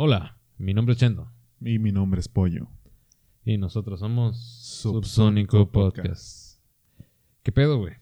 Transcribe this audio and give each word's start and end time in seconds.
Hola, 0.00 0.38
mi 0.58 0.74
nombre 0.74 0.92
es 0.92 1.00
Chendo. 1.00 1.28
Y 1.60 1.80
mi 1.80 1.90
nombre 1.90 2.20
es 2.20 2.28
Pollo. 2.28 2.68
Y 3.44 3.58
nosotros 3.58 3.98
somos 3.98 4.38
Subsónico 4.38 5.02
Subsónico 5.08 5.72
Podcast. 5.72 6.06
Podcast. 6.06 6.60
¿Qué 7.42 7.50
pedo, 7.50 7.78
güey? 7.78 7.94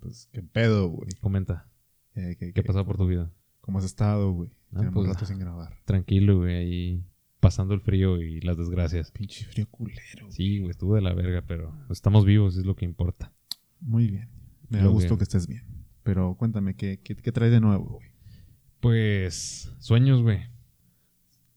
Pues, 0.00 0.28
¿qué 0.32 0.42
pedo, 0.42 0.88
güey? 0.88 1.08
Comenta. 1.22 1.66
¿qué, 2.12 2.36
¿Qué 2.38 2.52
qué- 2.52 2.60
ha 2.60 2.62
pasado 2.62 2.84
por 2.84 2.98
tu 2.98 3.06
vida? 3.06 3.32
¿Cómo 3.62 3.78
has 3.78 3.86
estado, 3.86 4.32
güey? 4.32 4.50
Ah, 4.74 4.80
Tenemos 4.80 4.92
pues, 4.96 5.08
rato 5.14 5.24
sin 5.24 5.38
grabar. 5.38 5.72
Tranquilo, 5.86 6.40
güey, 6.40 6.56
ahí 6.56 7.04
pasando 7.40 7.72
el 7.72 7.80
frío 7.80 8.20
y 8.20 8.42
las 8.42 8.58
desgracias. 8.58 9.10
Pinche 9.10 9.46
frío 9.46 9.66
culero. 9.70 10.30
Sí, 10.30 10.58
güey, 10.58 10.72
estuvo 10.72 10.94
de 10.94 11.00
la 11.00 11.14
verga, 11.14 11.42
pero 11.46 11.74
estamos 11.88 12.26
vivos, 12.26 12.58
es 12.58 12.66
lo 12.66 12.76
que 12.76 12.84
importa. 12.84 13.32
Muy 13.80 14.08
bien. 14.08 14.28
Me 14.68 14.76
da 14.80 14.88
gusto 14.88 15.08
bien. 15.08 15.16
que 15.16 15.24
estés 15.24 15.46
bien. 15.46 15.86
Pero 16.02 16.34
cuéntame, 16.34 16.76
¿qué, 16.76 17.00
qué, 17.02 17.16
qué 17.16 17.32
traes 17.32 17.50
de 17.50 17.60
nuevo, 17.60 17.94
güey? 17.94 18.08
Pues, 18.80 19.74
sueños, 19.78 20.20
güey. 20.20 20.52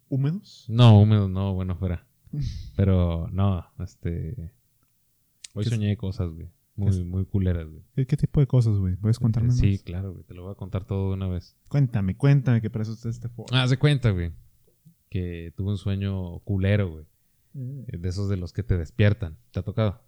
¿Húmedos? 0.10 0.66
No, 0.70 1.00
húmedo, 1.02 1.28
no, 1.28 1.54
bueno, 1.54 1.76
fuera. 1.76 2.06
Pero, 2.76 3.28
no, 3.32 3.66
este... 3.80 4.52
Hoy 5.54 5.64
¿Qué 5.64 5.70
es- 5.70 5.76
soñé 5.76 5.98
cosas, 5.98 6.32
güey. 6.32 6.48
Muy, 6.76 6.90
es- 6.90 7.04
muy 7.04 7.26
culeras, 7.26 7.68
güey. 7.68 7.82
¿Qué, 7.96 8.06
qué 8.06 8.18
tipo 8.18 8.40
de 8.40 8.46
cosas, 8.48 8.78
güey? 8.78 8.96
¿Puedes 8.96 9.18
contarme 9.20 9.52
Sí, 9.52 9.72
más? 9.72 9.82
claro, 9.84 10.12
güey, 10.14 10.24
te 10.24 10.34
lo 10.36 10.44
voy 10.44 10.52
a 10.52 10.56
contar 10.56 10.86
todo 10.86 11.10
de 11.10 11.14
una 11.16 11.28
vez. 11.28 11.56
Cuéntame, 11.70 12.16
cuéntame, 12.16 12.62
que 12.62 12.70
para 12.70 12.84
eso 12.84 12.94
está 12.94 13.10
este 13.10 13.30
foro. 13.30 13.48
Ah, 13.52 13.66
de 13.68 13.78
cuenta, 13.78 14.12
güey. 14.12 14.32
Que 15.10 15.54
tuve 15.58 15.72
un 15.72 15.78
sueño 15.78 16.40
culero, 16.40 16.92
güey. 16.92 17.06
Eh, 17.56 17.98
De 17.98 18.10
esos 18.10 18.30
de 18.30 18.38
los 18.38 18.54
que 18.54 18.62
te 18.62 18.78
despiertan. 18.78 19.38
¿Te 19.52 19.60
ha 19.60 19.64
tocado? 19.64 20.02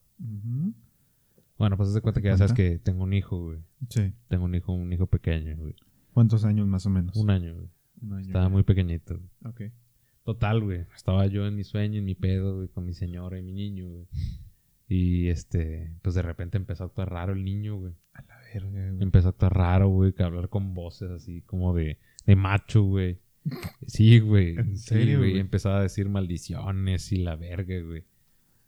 Bueno, 1.57 1.75
pues 1.75 1.89
haz 1.89 1.95
de 1.95 2.01
cuenta 2.01 2.21
que 2.21 2.27
ya 2.27 2.37
sabes 2.37 2.53
que 2.53 2.77
tengo 2.79 3.03
un 3.03 3.13
hijo, 3.13 3.41
güey. 3.45 3.59
Sí. 3.89 4.13
Tengo 4.27 4.45
un 4.45 4.53
hijo, 4.55 4.71
un 4.71 4.93
hijo 4.93 5.07
pequeño, 5.07 5.55
güey. 5.57 5.75
¿Cuántos 6.13 6.45
años 6.45 6.67
más 6.67 6.85
o 6.85 6.89
menos? 6.89 7.15
Un 7.15 7.29
año, 7.31 7.55
güey. 7.55 7.67
Un 8.01 8.13
año. 8.13 8.27
Estaba 8.27 8.49
muy 8.49 8.63
pequeñito. 8.63 9.15
güey. 9.17 9.29
Ok. 9.69 9.73
Total, 10.33 10.61
güey. 10.61 10.81
Estaba 10.95 11.25
yo 11.25 11.47
en 11.47 11.55
mi 11.55 11.63
sueño, 11.63 11.97
en 11.99 12.05
mi 12.05 12.13
pedo, 12.13 12.57
güey, 12.57 12.67
con 12.67 12.85
mi 12.85 12.93
señora 12.93 13.39
y 13.39 13.41
mi 13.41 13.51
niño, 13.51 13.87
güey. 13.87 14.05
Y 14.87 15.29
este, 15.29 15.91
pues 16.03 16.13
de 16.13 16.21
repente 16.21 16.57
empezó 16.57 16.83
a 16.83 16.87
actuar 16.87 17.09
raro 17.11 17.33
el 17.33 17.43
niño, 17.43 17.77
güey. 17.77 17.93
A 18.13 18.21
la 18.21 18.37
verga, 18.53 18.91
güey. 18.91 19.01
Empezó 19.03 19.29
a 19.29 19.31
actuar 19.31 19.55
raro, 19.55 19.87
güey, 19.89 20.13
que 20.13 20.21
hablar 20.21 20.49
con 20.49 20.75
voces 20.75 21.09
así 21.09 21.41
como 21.41 21.73
de, 21.73 21.97
de 22.27 22.35
macho, 22.35 22.83
güey. 22.83 23.17
Sí, 23.87 24.19
güey. 24.19 24.55
¿En 24.55 24.77
Sí, 24.77 24.89
serio, 24.89 25.17
güey. 25.17 25.31
güey? 25.31 25.41
Empezaba 25.41 25.79
a 25.79 25.81
decir 25.83 26.09
maldiciones 26.09 27.11
y 27.11 27.17
la 27.23 27.35
verga, 27.35 27.79
güey. 27.81 28.03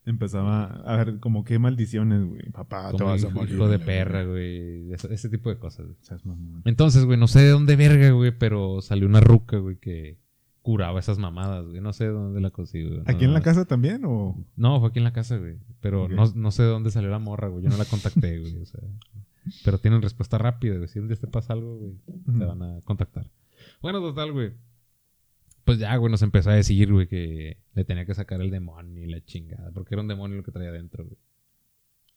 Empezaba 0.04 0.64
a 0.66 0.98
ver 0.98 1.20
como 1.20 1.44
qué 1.44 1.60
maldiciones, 1.60 2.24
güey. 2.26 2.50
Papá, 2.52 2.90
te 2.92 2.98
Como 2.98 3.12
vas 3.12 3.24
a 3.24 3.28
hijo, 3.28 3.36
morir. 3.40 3.54
hijo 3.54 3.68
de 3.70 3.78
perra, 3.78 4.24
güey. 4.24 4.92
Ese, 4.94 5.14
ese 5.14 5.30
tipo 5.30 5.50
de 5.52 5.60
cosas. 5.60 5.86
güey. 5.86 6.38
Entonces, 6.66 7.06
güey, 7.06 7.20
no 7.20 7.28
sé 7.28 7.42
de 7.42 7.50
dónde 7.50 7.76
verga, 7.76 8.10
güey, 8.10 8.32
pero 8.36 8.82
salió 8.82 9.06
una 9.08 9.20
ruca, 9.20 9.58
güey, 9.58 9.76
que 9.78 10.18
curaba 10.62 11.00
esas 11.00 11.18
mamadas, 11.18 11.66
güey. 11.68 11.82
No 11.82 11.92
sé 11.94 12.06
de 12.06 12.12
dónde 12.12 12.40
la 12.42 12.52
consigo. 12.52 13.02
¿Aquí 13.06 13.26
en 13.26 13.34
la 13.34 13.42
casa 13.42 13.66
también 13.66 14.04
o...? 14.06 14.36
No, 14.56 14.80
fue 14.80 14.90
aquí 14.90 15.00
en 15.00 15.06
la 15.06 15.14
casa, 15.14 15.38
güey. 15.38 15.58
Pero 15.80 16.08
no, 16.08 16.32
no 16.36 16.52
sé 16.52 16.64
de 16.64 16.70
dónde 16.70 16.92
salió 16.92 17.10
la 17.10 17.20
morra, 17.20 17.48
güey. 17.48 17.64
Yo 17.64 17.70
no 17.70 17.78
la 17.78 17.86
contacté, 17.86 18.40
güey. 18.42 18.58
O 18.62 18.66
sea. 18.66 18.80
Pero 19.66 19.80
tienen 19.80 20.02
respuesta 20.02 20.38
rápida, 20.38 20.76
güey. 20.78 20.88
Si 20.88 21.00
un 21.00 21.08
día 21.08 21.18
te 21.18 21.28
pasa 21.28 21.54
algo, 21.54 21.78
güey, 21.78 21.94
te 22.38 22.46
van 22.46 22.62
a 22.62 22.82
contactar. 22.82 23.30
Bueno, 23.82 24.00
total, 24.02 24.32
güey. 24.34 24.52
Pues 25.64 25.80
ya, 25.80 25.96
güey, 25.98 26.12
nos 26.12 26.22
empezó 26.22 26.50
a 26.50 26.54
decir, 26.56 26.92
güey, 26.92 27.08
que 27.08 27.58
le 27.74 27.84
tenía 27.86 28.06
que 28.06 28.14
sacar 28.16 28.42
el 28.42 28.52
demonio 28.52 29.04
y 29.04 29.08
la 29.10 29.24
chingada. 29.24 29.72
Porque 29.72 29.96
era 29.96 30.02
un 30.02 30.08
demonio 30.08 30.38
lo 30.38 30.44
que 30.44 30.52
traía 30.52 30.70
adentro, 30.70 31.06
güey. 31.06 31.18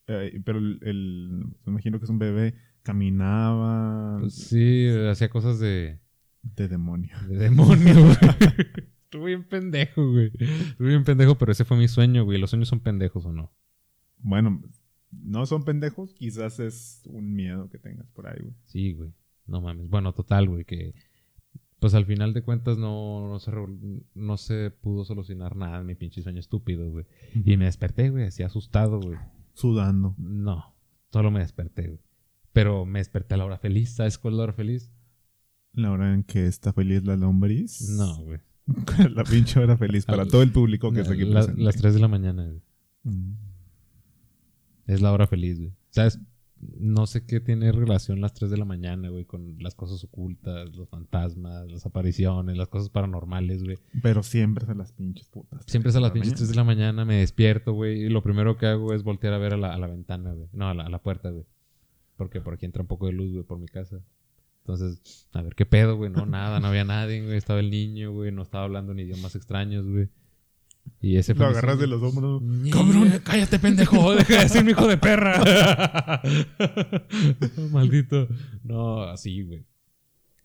Eh, 0.07 0.41
pero 0.45 0.59
el, 0.59 0.79
el- 0.83 1.47
me 1.65 1.73
imagino 1.73 1.99
que 1.99 2.05
es 2.05 2.11
un 2.11 2.19
bebé, 2.19 2.55
caminaba 2.83 4.19
Pues 4.21 4.35
sí, 4.35 4.87
hacía 5.11 5.29
cosas 5.31 5.59
de, 5.59 5.99
de 6.57 6.69
demonio. 6.69 7.17
de 7.29 7.37
demonio, 7.37 7.95
güey. 7.95 8.17
Estuve 9.05 9.27
bien 9.27 9.45
pendejo, 9.45 10.11
güey. 10.11 10.33
Estuve 10.39 10.89
bien 10.89 11.05
pendejo, 11.05 11.37
pero 11.37 11.53
ese 11.53 11.65
fue 11.65 11.77
mi 11.77 11.89
sueño, 11.89 12.25
güey. 12.25 12.39
¿Los 12.39 12.51
sueños 12.51 12.69
son 12.69 12.81
pendejos 12.81 13.25
o 13.27 13.33
no? 13.33 13.53
Bueno, 14.19 14.63
no 15.11 15.47
son 15.47 15.65
pendejos, 15.65 16.15
quizás 16.15 16.59
es 16.59 17.03
un 17.07 17.35
miedo 17.35 17.69
que 17.71 17.79
tengas 17.79 18.11
por 18.11 18.27
ahí, 18.27 18.41
güey. 18.41 18.55
Sí, 18.65 18.93
güey. 18.93 19.13
No 19.47 19.61
mames. 19.61 19.89
Bueno, 19.89 20.13
total, 20.13 20.49
güey, 20.49 20.65
que 20.65 20.95
pues 21.79 21.93
al 21.93 22.07
final 22.07 22.33
de 22.33 22.43
cuentas 22.43 22.79
no, 22.79 23.29
no, 23.29 23.39
se, 23.39 23.53
no 24.15 24.37
se 24.39 24.71
pudo 24.71 25.05
solucionar 25.05 25.55
nada 25.55 25.81
en 25.81 25.87
mi 25.87 25.95
pinche 25.95 26.23
sueño 26.23 26.41
estúpido, 26.41 26.91
güey. 26.91 27.05
Y 27.45 27.59
me 27.59 27.67
desperté, 27.67 28.09
güey, 28.09 28.25
así 28.25 28.43
asustado, 28.43 29.01
güey. 29.01 29.19
Sudando. 29.53 30.15
No, 30.17 30.75
solo 31.13 31.31
me 31.31 31.41
desperté, 31.41 31.89
güey. 31.89 32.01
Pero 32.55 32.87
me 32.87 33.01
desperté 33.01 33.35
a 33.35 33.37
la 33.37 33.45
hora 33.45 33.59
feliz. 33.59 33.91
¿Sabes 33.91 34.17
cuál 34.17 34.33
es 34.33 34.39
la 34.39 34.43
hora 34.45 34.53
feliz? 34.55 34.91
La 35.75 35.91
hora 35.91 36.15
en 36.15 36.23
que 36.23 36.47
está 36.47 36.73
feliz 36.73 37.05
la 37.05 37.17
lombriz. 37.17 37.89
No, 37.91 38.17
güey. 38.25 38.39
la 39.15 39.25
pinche 39.25 39.61
hora 39.61 39.77
feliz 39.77 40.07
para 40.07 40.25
todo 40.27 40.43
el 40.43 40.51
público 40.53 40.93
que 40.93 41.01
está 41.01 41.13
aquí 41.15 41.25
La- 41.25 41.41
presente. 41.41 41.63
las 41.63 41.77
3 41.77 41.95
de 41.95 42.01
la 42.01 42.09
mañana, 42.09 42.47
güey. 42.47 42.61
Mm. 43.05 43.33
Es 44.87 45.01
la 45.01 45.13
hora 45.13 45.27
feliz, 45.27 45.59
güey. 45.59 45.73
¿Sabes? 45.91 46.19
No 46.79 47.07
sé 47.07 47.27
qué 47.27 47.41
tiene 47.41 47.73
relación 47.73 48.23
las 48.23 48.33
3 48.33 48.51
de 48.51 48.57
la 48.57 48.65
mañana, 48.65 49.11
güey, 49.11 49.27
con 49.27 49.57
las 49.59 49.75
cosas 49.75 50.03
ocultas, 50.05 50.75
los 50.75 50.89
fantasmas, 50.89 51.71
las 51.71 51.85
apariciones, 51.85 52.57
las 52.57 52.69
cosas 52.69 52.89
paranormales, 52.89 53.63
güey. 53.65 53.77
Pero 54.03 54.23
siempre 54.23 54.65
son 54.65 54.79
las 54.79 54.93
pinches 54.93 55.29
putas. 55.29 55.63
Siempre 55.67 55.91
es 55.91 55.97
a 55.97 56.01
las 56.01 56.13
pinches 56.13 56.35
3 56.35 56.49
de 56.49 56.55
la 56.55 56.65
mañana, 56.65 57.05
me 57.05 57.17
despierto, 57.17 57.73
güey, 57.75 58.05
y 58.05 58.09
lo 58.09 58.23
primero 58.23 58.57
que 58.57 58.67
hago 58.67 58.95
es 58.95 59.03
voltear 59.03 59.35
a 59.35 59.39
ver 59.39 59.55
a 59.55 59.57
la, 59.59 59.75
a 59.75 59.79
la 59.79 59.89
ventana, 59.89 60.33
güey. 60.33 60.49
No, 60.55 60.69
a 60.71 60.75
la, 60.75 60.85
a 60.85 60.89
la 60.89 61.03
puerta, 61.03 61.29
güey. 61.31 61.45
Porque 62.17 62.41
por 62.41 62.55
aquí 62.55 62.65
entra 62.65 62.81
un 62.83 62.89
poco 62.89 63.07
de 63.07 63.13
luz, 63.13 63.33
güey, 63.33 63.45
por 63.45 63.59
mi 63.59 63.67
casa. 63.67 64.01
Entonces, 64.67 65.29
a 65.35 65.43
ver 65.43 65.55
qué 65.55 65.67
pedo, 65.67 65.97
güey. 65.97 66.11
No, 66.11 66.25
nada, 66.25 66.59
no 66.59 66.69
había 66.69 66.85
nadie, 66.85 67.23
güey. 67.23 67.37
Estaba 67.37 67.61
el 67.61 67.71
niño, 67.71 68.13
güey. 68.13 68.33
No 68.33 68.41
estaba 68.43 68.65
hablando 68.65 68.95
ni 68.95 69.03
idiomas 69.03 69.37
extraños, 69.37 69.87
güey. 69.87 70.09
Y 71.03 71.17
ese 71.17 71.35
fue. 71.35 71.45
Lo 71.45 71.51
agarras 71.51 71.79
de 71.79 71.87
los 71.87 72.03
hombros. 72.03 72.43
¡Cabrón! 72.73 73.21
¡Cállate, 73.25 73.59
pendejo! 73.59 74.15
¡Deja 74.15 74.37
de 74.37 74.43
decirme 74.45 74.71
hijo 74.71 74.87
de 74.87 74.97
perra! 74.97 76.23
Maldito. 77.71 78.27
No, 78.63 79.03
así, 79.03 79.43
güey. 79.43 79.67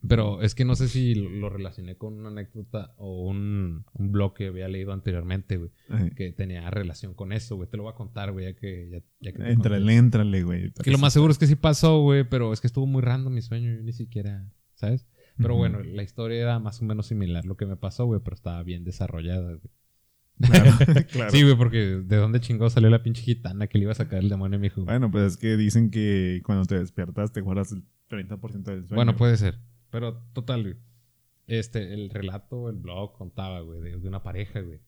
Pero 0.08 0.42
es 0.42 0.56
que 0.56 0.64
no 0.64 0.76
sé 0.76 0.88
si 0.88 1.14
lo 1.14 1.50
relacioné 1.50 1.96
con 1.98 2.14
una 2.14 2.30
anécdota 2.30 2.94
o 2.98 3.28
un, 3.28 3.86
un 3.94 4.12
blog 4.12 4.34
que 4.34 4.48
había 4.48 4.68
leído 4.68 4.94
anteriormente, 4.94 5.58
güey. 5.58 5.72
Que 6.16 6.32
tenía 6.32 6.70
relación 6.70 7.14
con 7.14 7.34
eso, 7.34 7.58
güey. 7.58 7.70
Te 7.70 7.78
lo 7.78 7.84
voy 7.84 7.92
a 7.92 7.96
contar, 7.96 8.32
güey, 8.32 8.46
ya 8.46 8.54
que... 8.54 8.90
Ya, 8.90 9.00
ya 9.20 9.34
que 9.34 9.56
conté. 9.56 9.96
éntrale, 9.96 10.44
güey. 10.44 10.72
Que 10.72 10.92
lo 10.92 10.98
más 10.98 11.14
seguro 11.14 11.32
es 11.32 11.38
que 11.38 11.48
sí 11.48 11.56
pasó, 11.56 12.02
güey, 12.02 12.24
pero 12.24 12.54
es 12.54 12.62
que 12.62 12.68
estuvo 12.68 12.86
muy 12.86 13.02
random 13.02 13.34
mi 13.34 13.42
sueño. 13.42 13.76
Yo 13.76 13.82
ni 13.82 13.94
siquiera... 13.94 14.50
¿Sabes? 14.76 15.06
Pero 15.36 15.56
bueno, 15.56 15.82
la 15.84 16.04
historia 16.04 16.42
era 16.42 16.60
más 16.60 16.82
o 16.82 16.86
menos 16.86 17.08
similar 17.08 17.46
lo 17.46 17.58
que 17.58 17.66
me 17.66 17.76
pasó, 17.76 18.06
güey, 18.06 18.22
pero 18.24 18.36
estaba 18.36 18.62
bien 18.64 18.84
desarrollada, 18.84 19.56
güey. 19.56 19.72
Claro, 20.42 20.72
claro. 21.12 21.32
Sí, 21.32 21.44
güey, 21.44 21.56
porque 21.56 21.78
¿de 21.78 22.16
dónde 22.16 22.40
chingó 22.40 22.70
salió 22.70 22.90
la 22.90 23.04
pinche 23.04 23.22
gitana 23.22 23.68
que 23.68 23.78
le 23.78 23.84
iba 23.84 23.92
a 23.92 23.96
sacar 23.96 24.20
el 24.20 24.30
demonio 24.30 24.58
a 24.58 24.60
mi 24.60 24.68
hijo? 24.68 24.86
Bueno, 24.86 25.12
pues 25.12 25.34
es 25.34 25.38
que 25.38 25.58
dicen 25.58 25.92
que 25.92 26.42
cuando 26.46 26.66
te 26.66 26.80
despiertas 26.80 27.34
te 27.34 27.42
guardas 27.42 27.74
el 27.74 27.84
30% 28.10 28.64
del 28.64 28.88
sueño. 28.88 28.96
Bueno, 28.96 29.16
puede 29.16 29.38
ser. 29.38 29.60
Pero 29.90 30.22
total, 30.34 30.64
güey. 30.64 30.76
Este, 31.48 31.94
el 31.94 32.10
relato, 32.10 32.70
el 32.70 32.78
blog 32.78 33.14
contaba, 33.14 33.62
güey, 33.62 33.80
de, 33.82 33.98
de 33.98 34.08
una 34.08 34.22
pareja, 34.22 34.62
güey. 34.62 34.80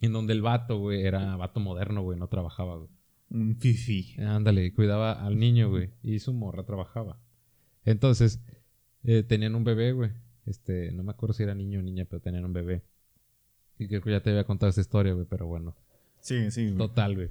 En 0.00 0.12
donde 0.12 0.32
el 0.32 0.42
vato, 0.42 0.78
güey, 0.78 1.02
era 1.02 1.36
vato 1.36 1.58
moderno, 1.60 2.02
güey, 2.02 2.18
no 2.18 2.28
trabajaba, 2.28 2.76
güey. 2.76 2.90
Un 3.30 3.56
fifi. 3.56 4.14
Ándale, 4.20 4.72
cuidaba 4.74 5.12
al 5.12 5.38
niño, 5.38 5.70
güey. 5.70 5.90
Y 6.02 6.18
su 6.18 6.32
morra 6.32 6.64
trabajaba. 6.64 7.18
Entonces, 7.84 8.40
eh, 9.04 9.22
tenían 9.22 9.54
un 9.54 9.64
bebé, 9.64 9.92
güey. 9.92 10.10
Este, 10.46 10.92
no 10.92 11.02
me 11.02 11.12
acuerdo 11.12 11.32
si 11.32 11.42
era 11.42 11.54
niño 11.54 11.80
o 11.80 11.82
niña, 11.82 12.04
pero 12.04 12.20
tenían 12.20 12.44
un 12.44 12.52
bebé. 12.52 12.84
Y 13.78 13.88
creo 13.88 14.02
que 14.02 14.10
ya 14.10 14.22
te 14.22 14.30
había 14.30 14.44
contado 14.44 14.70
esta 14.70 14.80
historia, 14.80 15.14
güey, 15.14 15.26
pero 15.28 15.46
bueno. 15.46 15.76
Sí, 16.20 16.50
sí. 16.50 16.66
güey. 16.66 16.76
Total, 16.76 17.14
güey. 17.14 17.30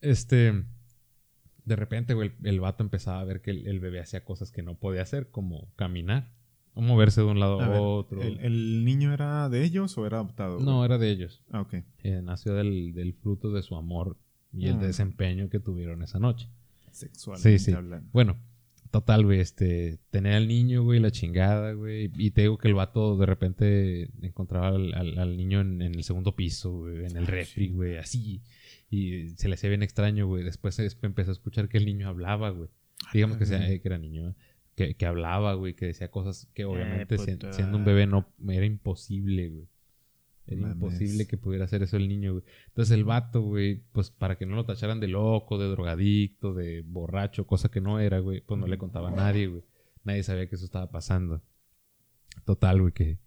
Este. 0.00 0.64
De 1.64 1.76
repente, 1.76 2.14
güey, 2.14 2.32
el, 2.42 2.46
el 2.48 2.60
vato 2.60 2.82
empezaba 2.82 3.20
a 3.20 3.24
ver 3.24 3.40
que 3.40 3.50
el, 3.52 3.66
el 3.66 3.78
bebé 3.80 4.00
hacía 4.00 4.24
cosas 4.24 4.50
que 4.50 4.62
no 4.62 4.74
podía 4.74 5.02
hacer, 5.02 5.30
como 5.30 5.68
caminar, 5.76 6.32
o 6.74 6.80
moverse 6.80 7.20
de 7.20 7.26
un 7.28 7.38
lado 7.38 7.60
A 7.60 7.66
a 7.66 7.68
ver, 7.68 7.78
otro. 7.80 8.20
¿el, 8.22 8.40
el 8.40 8.84
niño 8.84 9.12
era 9.12 9.48
de 9.48 9.62
ellos 9.64 9.96
o 9.98 10.06
era 10.06 10.18
adoptado? 10.18 10.54
güey? 10.54 10.66
No, 10.66 10.84
era 10.84 10.98
de 10.98 11.10
ellos. 11.10 11.42
Ah, 11.50 11.60
ok. 11.60 11.74
Eh, 12.02 12.20
nació 12.22 12.54
del, 12.54 12.94
del 12.94 13.12
fruto 13.14 13.52
de 13.52 13.62
su 13.62 13.76
amor 13.76 14.16
y 14.52 14.66
el 14.66 14.74
Ah. 14.76 14.86
desempeño 14.86 15.48
que 15.50 15.60
tuvieron 15.60 16.02
esa 16.02 16.18
noche. 16.18 16.48
Sexualmente 16.90 17.58
Sí, 17.58 17.64
sí. 17.66 17.72
hablando. 17.72 18.08
Bueno, 18.12 18.36
total, 18.90 19.24
güey, 19.24 19.40
este, 19.40 19.98
tener 20.10 20.34
al 20.34 20.48
niño, 20.48 20.82
güey, 20.82 20.98
la 21.00 21.10
chingada, 21.10 21.72
güey. 21.72 22.10
Y 22.16 22.32
te 22.32 22.42
digo 22.42 22.58
que 22.58 22.68
el 22.68 22.74
vato 22.74 23.16
de 23.16 23.24
repente 23.26 24.10
encontraba 24.20 24.68
al, 24.68 24.92
al- 24.94 25.18
al 25.18 25.36
niño 25.36 25.60
en, 25.60 25.80
en 25.80 25.94
el 25.94 26.02
segundo 26.04 26.34
piso, 26.34 26.72
güey, 26.72 27.06
en 27.06 27.16
el 27.16 27.26
refri, 27.26 27.68
güey, 27.70 27.96
así. 27.98 28.42
Y 28.94 29.30
se 29.30 29.48
le 29.48 29.54
hacía 29.54 29.70
bien 29.70 29.82
extraño, 29.82 30.26
güey. 30.26 30.44
Después 30.44 30.78
es- 30.78 30.98
empezó 31.00 31.30
a 31.30 31.32
escuchar 31.32 31.68
que 31.70 31.78
el 31.78 31.86
niño 31.86 32.08
hablaba, 32.08 32.50
güey. 32.50 32.68
Digamos 33.14 33.38
que, 33.38 33.46
sea, 33.46 33.66
eh, 33.68 33.80
que 33.80 33.88
era 33.88 33.96
niño, 33.98 34.28
¿eh? 34.30 34.34
que, 34.76 34.94
que 34.94 35.06
hablaba, 35.06 35.54
güey, 35.54 35.74
que 35.74 35.86
decía 35.86 36.10
cosas 36.10 36.48
que 36.54 36.64
obviamente 36.66 37.16
si- 37.18 37.32
puta. 37.32 37.52
siendo 37.54 37.78
un 37.78 37.84
bebé 37.86 38.06
no 38.06 38.28
era 38.48 38.66
imposible, 38.66 39.48
güey. 39.48 39.66
Era 40.46 40.60
Mames. 40.60 40.74
imposible 40.74 41.26
que 41.26 41.36
pudiera 41.38 41.64
hacer 41.64 41.82
eso 41.82 41.96
el 41.96 42.06
niño, 42.08 42.32
güey. 42.32 42.44
Entonces 42.68 42.94
el 42.94 43.04
vato, 43.04 43.40
güey, 43.42 43.82
pues 43.92 44.10
para 44.10 44.36
que 44.36 44.44
no 44.44 44.56
lo 44.56 44.66
tacharan 44.66 45.00
de 45.00 45.08
loco, 45.08 45.56
de 45.58 45.68
drogadicto, 45.68 46.52
de 46.52 46.82
borracho, 46.82 47.46
cosa 47.46 47.70
que 47.70 47.80
no 47.80 47.98
era, 48.00 48.18
güey, 48.18 48.40
pues 48.42 48.60
no 48.60 48.66
le 48.66 48.76
contaba 48.76 49.08
a 49.08 49.12
nadie, 49.12 49.46
güey. 49.46 49.62
Nadie 50.04 50.22
sabía 50.22 50.48
que 50.48 50.56
eso 50.56 50.64
estaba 50.66 50.90
pasando. 50.90 51.42
Total, 52.44 52.80
güey, 52.80 52.92
que 52.92 53.18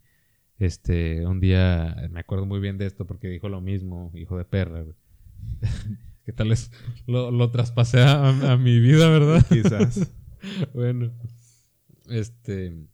Este, 0.58 1.26
un 1.26 1.40
día, 1.42 2.08
me 2.12 2.22
acuerdo 2.22 2.46
muy 2.46 2.60
bien 2.62 2.78
de 2.78 2.86
esto 2.86 3.06
porque 3.06 3.28
dijo 3.28 3.50
lo 3.50 3.60
mismo, 3.62 4.12
hijo 4.16 4.38
de 4.38 4.46
perra, 4.46 4.82
güey. 4.84 4.96
que 6.26 6.34
tal 6.34 6.50
vez 6.50 6.72
lo, 7.08 7.32
lo 7.32 7.52
traspasé 7.52 8.02
a, 8.02 8.52
a 8.52 8.58
mi 8.58 8.80
vida, 8.80 9.10
¿verdad? 9.10 9.46
Quizás. 9.50 10.12
bueno, 10.74 11.12
este, 12.10 12.88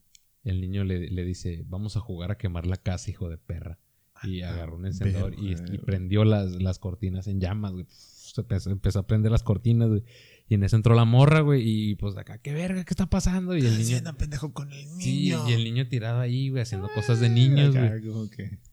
el 0.43 0.61
niño 0.61 0.83
le, 0.83 1.09
le 1.09 1.23
dice, 1.23 1.63
vamos 1.67 1.97
a 1.97 1.99
jugar 1.99 2.31
a 2.31 2.37
quemar 2.37 2.65
la 2.65 2.77
casa, 2.77 3.09
hijo 3.09 3.29
de 3.29 3.37
perra. 3.37 3.79
Y 4.23 4.43
agarró 4.43 4.75
un 4.75 4.85
encendedor 4.85 5.33
y, 5.33 5.53
y 5.53 5.79
prendió 5.79 6.23
las, 6.25 6.51
las 6.61 6.77
cortinas 6.77 7.25
en 7.27 7.39
llamas, 7.39 7.71
güey. 7.71 7.87
Se 7.89 8.41
empezó, 8.41 8.69
empezó 8.69 8.99
a 8.99 9.07
prender 9.07 9.31
las 9.31 9.41
cortinas, 9.41 9.89
güey. 9.89 10.03
Y 10.51 10.55
en 10.55 10.65
eso 10.65 10.75
entró 10.75 10.95
la 10.95 11.05
morra, 11.05 11.39
güey. 11.39 11.61
Y 11.65 11.95
pues 11.95 12.17
acá, 12.17 12.37
¿qué 12.37 12.51
verga? 12.53 12.83
¿Qué 12.83 12.91
está 12.91 13.05
pasando? 13.05 13.55
Y 13.55 13.61
el 13.61 13.71
niño... 13.71 13.83
Haciendo 13.83 14.17
pendejo 14.17 14.51
con 14.51 14.69
el 14.73 14.85
niño. 14.97 14.99
Sí, 14.99 15.29
y 15.47 15.53
el 15.53 15.63
niño 15.63 15.87
tirado 15.87 16.19
ahí, 16.19 16.49
güey, 16.49 16.61
haciendo 16.61 16.89
cosas 16.93 17.21
de 17.21 17.29
niños, 17.29 17.73
güey. 17.73 17.89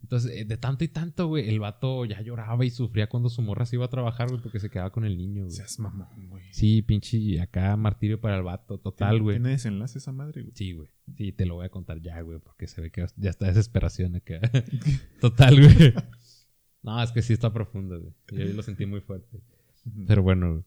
Entonces, 0.03 0.33
eh, 0.35 0.45
de 0.45 0.57
tanto 0.57 0.83
y 0.83 0.89
tanto, 0.89 1.29
güey, 1.29 1.49
el 1.49 1.61
vato 1.61 2.05
ya 2.05 2.21
lloraba 2.21 2.65
y 2.65 2.71
sufría 2.71 3.09
cuando 3.09 3.29
su 3.29 3.43
morra 3.43 3.65
se 3.65 3.77
iba 3.77 3.85
a 3.85 3.91
trabajar, 3.91 4.29
güey, 4.29 4.43
porque 4.43 4.59
se 4.59 4.71
quedaba 4.71 4.91
con 4.91 5.05
el 5.05 5.17
niño, 5.17 5.45
güey. 5.45 5.55
Seas 5.55 5.79
mamón, 5.79 6.09
güey. 6.29 6.43
Sí, 6.51 6.83
pinche, 6.83 7.41
acá 7.41 7.77
martirio 7.77 8.21
para 8.21 8.37
el 8.39 8.43
vato, 8.43 8.79
total, 8.79 9.11
¿Tiene- 9.11 9.23
güey. 9.23 9.37
¿Tiene 9.37 9.51
desenlace 9.51 9.99
esa 9.99 10.11
madre, 10.11 10.43
güey? 10.43 10.53
Sí, 10.57 10.73
güey. 10.73 10.89
Sí, 11.17 11.31
te 11.31 11.47
lo 11.47 11.55
voy 11.55 11.67
a 11.67 11.69
contar 11.69 12.03
ya, 12.03 12.21
güey, 12.23 12.41
porque 12.41 12.67
se 12.67 12.81
ve 12.81 12.91
que 12.91 13.07
ya 13.17 13.31
está 13.31 13.47
desesperación 13.47 14.17
acá. 14.17 14.41
Total, 15.21 15.55
güey. 15.61 15.95
No, 16.83 17.01
es 17.03 17.13
que 17.13 17.23
sí 17.23 17.33
está 17.35 17.53
profundo, 17.53 18.01
güey. 18.01 18.15
Yo 18.49 18.53
lo 18.53 18.63
sentí 18.63 18.85
muy 18.87 19.01
fuerte. 19.01 19.41
Pero 20.07 20.23
bueno, 20.25 20.51
güey. 20.53 20.65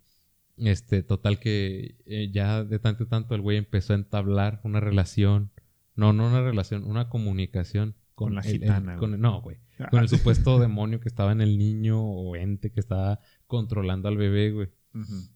Este, 0.62 1.04
total 1.04 1.40
que 1.40 1.96
eh, 2.06 2.30
ya 2.32 2.64
de 2.64 2.80
tanto 2.80 3.04
y 3.04 3.08
tanto 3.08 3.36
el 3.36 3.42
güey 3.42 3.58
empezó 3.58 3.94
a 3.94 3.96
entablar 3.98 4.62
una 4.64 4.80
relación. 4.80 5.52
No, 5.96 6.14
no 6.14 6.28
una 6.28 6.42
relación, 6.42 6.84
una 6.84 7.10
comunicación 7.10 7.96
con, 8.16 8.28
Con 8.30 8.36
la 8.36 8.42
el- 8.42 8.48
el- 8.56 8.60
gitana, 8.62 8.96
con 8.98 9.20
no, 9.20 9.42
güey. 9.42 9.58
Con 9.90 10.02
el 10.02 10.10
supuesto 10.10 10.60
demonio 10.60 11.00
que 11.00 11.08
estaba 11.10 11.32
en 11.32 11.42
el 11.42 11.58
niño 11.58 12.00
o 12.04 12.36
ente 12.36 12.72
que 12.72 12.80
estaba 12.80 13.20
controlando 13.48 14.08
al 14.08 14.18
bebé, 14.18 14.52
güey. 14.52 14.70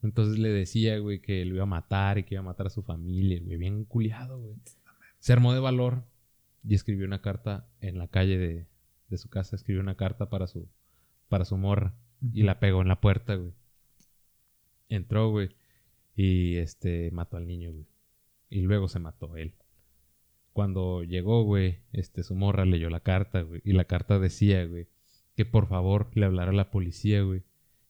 Entonces 0.03 0.37
le 0.37 0.49
decía, 0.49 0.99
güey, 0.99 1.21
que 1.21 1.43
lo 1.45 1.55
iba 1.55 1.63
a 1.63 1.67
matar 1.67 2.17
y 2.17 2.23
que 2.23 2.35
iba 2.35 2.41
a 2.41 2.45
matar 2.45 2.67
a 2.67 2.69
su 2.69 2.83
familia, 2.83 3.39
güey, 3.43 3.57
bien 3.57 3.85
culiado, 3.85 4.39
güey. 4.39 4.55
Se 5.19 5.33
armó 5.33 5.53
de 5.53 5.59
valor 5.59 6.03
y 6.63 6.75
escribió 6.75 7.05
una 7.07 7.21
carta 7.21 7.67
en 7.79 7.97
la 7.97 8.07
calle 8.07 8.37
de, 8.37 8.67
de 9.09 9.17
su 9.17 9.29
casa, 9.29 9.55
escribió 9.55 9.81
una 9.81 9.95
carta 9.95 10.29
para 10.29 10.45
su, 10.47 10.67
para 11.29 11.45
su 11.45 11.57
morra 11.57 11.95
y 12.33 12.43
la 12.43 12.59
pegó 12.59 12.81
en 12.81 12.87
la 12.89 12.99
puerta, 13.01 13.35
güey. 13.35 13.53
Entró, 14.89 15.29
güey, 15.29 15.49
y 16.15 16.55
este 16.57 17.11
mató 17.11 17.37
al 17.37 17.47
niño, 17.47 17.71
güey. 17.71 17.85
Y 18.49 18.61
luego 18.61 18.87
se 18.87 18.99
mató 18.99 19.35
él. 19.37 19.55
Cuando 20.53 21.03
llegó, 21.03 21.43
güey, 21.43 21.79
este 21.91 22.23
su 22.23 22.35
morra 22.35 22.65
leyó 22.65 22.89
la 22.89 23.01
carta, 23.01 23.41
güey, 23.41 23.61
y 23.65 23.73
la 23.73 23.85
carta 23.85 24.19
decía, 24.19 24.65
güey, 24.65 24.87
que 25.35 25.45
por 25.45 25.67
favor 25.67 26.09
le 26.13 26.25
hablara 26.25 26.51
a 26.51 26.55
la 26.55 26.71
policía, 26.71 27.21
güey, 27.23 27.43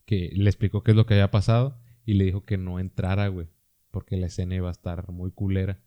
que 0.06 0.31
le 0.33 0.50
explicó 0.50 0.83
qué 0.83 0.92
es 0.92 0.97
lo 0.97 1.06
que 1.06 1.13
había 1.13 1.31
pasado 1.31 1.77
y 2.06 2.15
le 2.15 2.25
dijo 2.25 2.45
que 2.45 2.57
no 2.57 2.80
entrara, 2.80 3.27
güey, 3.27 3.47
porque 3.92 4.18
la 4.18 4.27
escena 4.27 4.56
iba 4.56 4.69
a 4.69 4.71
estar 4.71 5.12
muy 5.12 5.31
culera. 5.31 5.80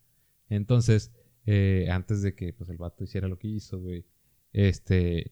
Entonces, 0.49 1.13
eh, 1.45 1.87
antes 1.91 2.21
de 2.21 2.35
que 2.35 2.53
pues 2.53 2.69
el 2.69 2.77
vato 2.77 3.03
hiciera 3.03 3.27
lo 3.27 3.39
que 3.39 3.47
hizo, 3.47 3.79
güey, 3.79 4.05
este 4.53 5.31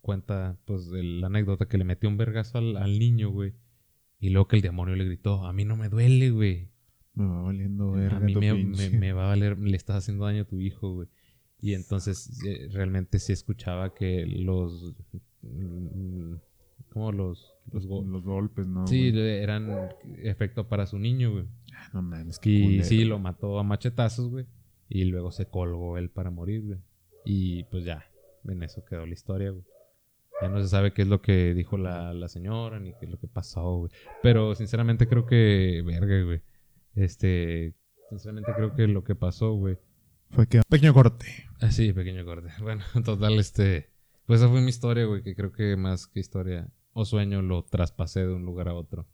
cuenta 0.00 0.58
pues 0.64 0.86
la 0.88 1.28
anécdota 1.28 1.66
que 1.66 1.78
le 1.78 1.84
metió 1.84 2.08
un 2.08 2.16
vergazo 2.16 2.58
al, 2.58 2.76
al 2.76 2.98
niño, 2.98 3.30
güey, 3.30 3.54
y 4.20 4.30
luego 4.30 4.48
que 4.48 4.56
el 4.56 4.62
demonio 4.62 4.96
le 4.96 5.04
gritó, 5.04 5.44
a 5.44 5.52
mí 5.52 5.64
no 5.64 5.76
me 5.76 5.88
duele, 5.88 6.30
güey. 6.30 6.68
Me 7.14 7.26
va 7.26 7.42
valiendo 7.42 7.92
verga 7.92 8.16
A 8.16 8.20
mí 8.20 8.34
me, 8.34 8.54
me- 8.54 8.90
me 8.90 9.12
va 9.12 9.24
a 9.26 9.28
valer, 9.28 9.58
le 9.58 9.76
estás 9.76 9.96
haciendo 9.96 10.24
daño 10.24 10.42
a 10.42 10.46
tu 10.46 10.58
hijo, 10.60 10.94
güey. 10.94 11.08
Y 11.60 11.74
entonces 11.74 12.42
eh, 12.46 12.68
realmente 12.72 13.18
sí 13.18 13.32
escuchaba 13.32 13.94
que 13.94 14.26
los... 14.26 14.94
mm, 15.42 16.34
¿Cómo 16.90 17.12
los... 17.12 17.52
los 17.72 17.86
go- 17.86 18.02
Los 18.04 18.22
golpes, 18.24 18.66
¿no? 18.66 18.86
sí, 18.86 19.10
güey? 19.10 19.38
eran 19.38 19.90
efecto 20.22 20.68
para 20.68 20.86
su 20.86 20.98
niño, 20.98 21.32
güey. 21.32 21.44
Ah, 21.72 21.90
No 21.94 22.02
mames, 22.02 22.38
qué 22.38 22.50
Y 22.50 22.62
culero. 22.62 22.84
sí, 22.84 23.04
lo 23.04 23.18
mató 23.18 23.58
a 23.58 23.62
machetazos, 23.62 24.30
güey. 24.30 24.46
Y 24.88 25.04
luego 25.04 25.32
se 25.32 25.46
colgó 25.46 25.98
él 25.98 26.10
para 26.10 26.30
morir, 26.30 26.62
güey. 26.62 26.78
Y 27.24 27.64
pues 27.64 27.84
ya, 27.84 28.04
en 28.44 28.62
eso 28.62 28.84
quedó 28.84 29.06
la 29.06 29.14
historia, 29.14 29.50
güey. 29.50 29.64
Ya 30.44 30.50
no 30.50 30.60
se 30.62 30.68
sabe 30.68 30.92
qué 30.92 31.02
es 31.02 31.08
lo 31.08 31.22
que 31.22 31.54
dijo 31.54 31.78
la, 31.78 32.12
la 32.12 32.28
señora, 32.28 32.78
ni 32.78 32.92
qué 32.92 33.06
es 33.06 33.10
lo 33.10 33.18
que 33.18 33.26
pasó, 33.28 33.76
güey. 33.78 33.92
Pero 34.22 34.54
sinceramente 34.54 35.06
creo 35.08 35.24
que, 35.26 35.82
verga, 35.84 36.22
güey. 36.22 36.42
Este, 36.94 37.74
sinceramente 38.10 38.52
creo 38.54 38.74
que 38.74 38.86
lo 38.86 39.04
que 39.04 39.14
pasó, 39.14 39.52
güey. 39.54 39.78
Fue 40.30 40.46
que... 40.46 40.60
Pequeño 40.68 40.92
corte. 40.94 41.26
Ah, 41.60 41.70
sí, 41.70 41.92
pequeño 41.92 42.24
corte. 42.24 42.48
Bueno, 42.62 42.82
en 42.94 43.02
total, 43.04 43.38
este, 43.38 43.90
pues 44.26 44.40
esa 44.40 44.50
fue 44.50 44.60
mi 44.60 44.68
historia, 44.68 45.04
güey, 45.06 45.22
que 45.22 45.34
creo 45.34 45.52
que 45.52 45.76
más 45.76 46.06
que 46.06 46.20
historia 46.20 46.68
o 46.92 47.04
sueño 47.04 47.40
lo 47.42 47.64
traspasé 47.64 48.20
de 48.20 48.32
un 48.34 48.44
lugar 48.44 48.68
a 48.68 48.74
otro, 48.74 49.06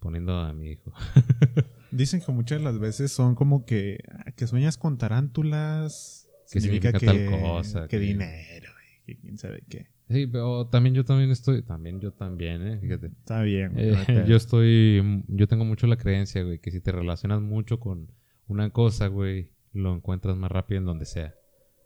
poniendo 0.00 0.34
a 0.38 0.52
mi 0.52 0.72
hijo. 0.72 0.92
Dicen 1.92 2.20
que 2.20 2.32
muchas 2.32 2.58
de 2.58 2.64
las 2.64 2.78
veces 2.78 3.12
son 3.12 3.34
como 3.34 3.64
que... 3.64 3.98
ah, 4.10 4.32
Que 4.32 4.46
sueñas 4.46 4.76
con 4.78 4.98
tarántulas. 4.98 6.28
Que 6.50 6.60
significa 6.60 6.92
tal 6.98 7.30
cosa, 7.30 7.82
Que 7.82 7.98
que- 7.98 7.98
dinero, 8.00 8.70
güey, 8.72 9.02
que 9.04 9.16
quién 9.20 9.38
sabe 9.38 9.62
qué. 9.68 9.88
Sí, 10.08 10.26
pero 10.28 10.66
también 10.68 10.94
yo 10.94 11.04
también 11.04 11.30
estoy, 11.30 11.62
también 11.62 12.00
yo 12.00 12.12
también, 12.12 12.66
eh, 12.66 12.78
fíjate. 12.78 13.06
Está 13.08 13.42
bien, 13.42 13.72
güey. 13.72 13.90
Eh, 13.90 13.96
yo 14.28 14.36
estoy, 14.36 15.24
yo 15.26 15.48
tengo 15.48 15.64
mucho 15.64 15.86
la 15.86 15.96
creencia, 15.96 16.44
güey, 16.44 16.60
que 16.60 16.70
si 16.70 16.80
te 16.80 16.92
relacionas 16.92 17.40
mucho 17.40 17.80
con 17.80 18.08
una 18.46 18.70
cosa, 18.70 19.08
güey, 19.08 19.50
lo 19.72 19.94
encuentras 19.94 20.36
más 20.36 20.50
rápido 20.50 20.78
en 20.78 20.86
donde 20.86 21.06
sea. 21.06 21.34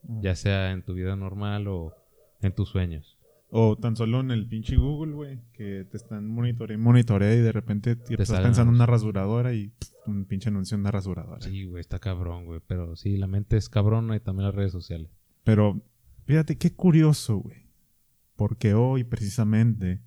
Mm. 0.03 0.21
Ya 0.21 0.35
sea 0.35 0.71
en 0.73 0.83
tu 0.83 0.93
vida 0.95 1.17
normal 1.17 1.67
o 1.69 1.95
en 2.43 2.55
tus 2.55 2.69
sueños. 2.69 3.17
O 3.53 3.77
tan 3.77 3.97
solo 3.97 4.21
en 4.21 4.31
el 4.31 4.47
pinche 4.47 4.77
Google, 4.77 5.13
güey, 5.13 5.41
que 5.53 5.85
te 5.91 5.97
están 5.97 6.29
monitoreando, 6.29 6.85
monitorea 6.85 7.35
y 7.35 7.41
de 7.41 7.51
repente 7.51 7.97
te 7.97 8.13
estás 8.13 8.29
salen 8.29 8.45
pensando 8.45 8.71
en 8.71 8.77
una 8.77 8.87
rasuradora 8.87 9.53
y 9.55 9.69
pff, 9.71 9.91
un 10.07 10.25
pinche 10.27 10.51
anuncio 10.51 10.77
en 10.77 10.83
una 10.83 10.93
rasuradora. 10.93 11.41
Sí, 11.41 11.65
güey, 11.65 11.81
está 11.81 11.99
cabrón, 11.99 12.45
güey. 12.45 12.61
Pero 12.67 12.95
sí, 12.95 13.17
la 13.17 13.27
mente 13.27 13.57
es 13.57 13.69
cabrona 13.69 14.15
y 14.15 14.21
también 14.21 14.47
las 14.47 14.55
redes 14.55 14.71
sociales. 14.71 15.11
Pero 15.43 15.83
fíjate 16.27 16.59
qué 16.59 16.75
curioso, 16.75 17.39
güey. 17.39 17.70
Porque 18.41 18.73
hoy 18.73 19.05
precisamente 19.05 20.01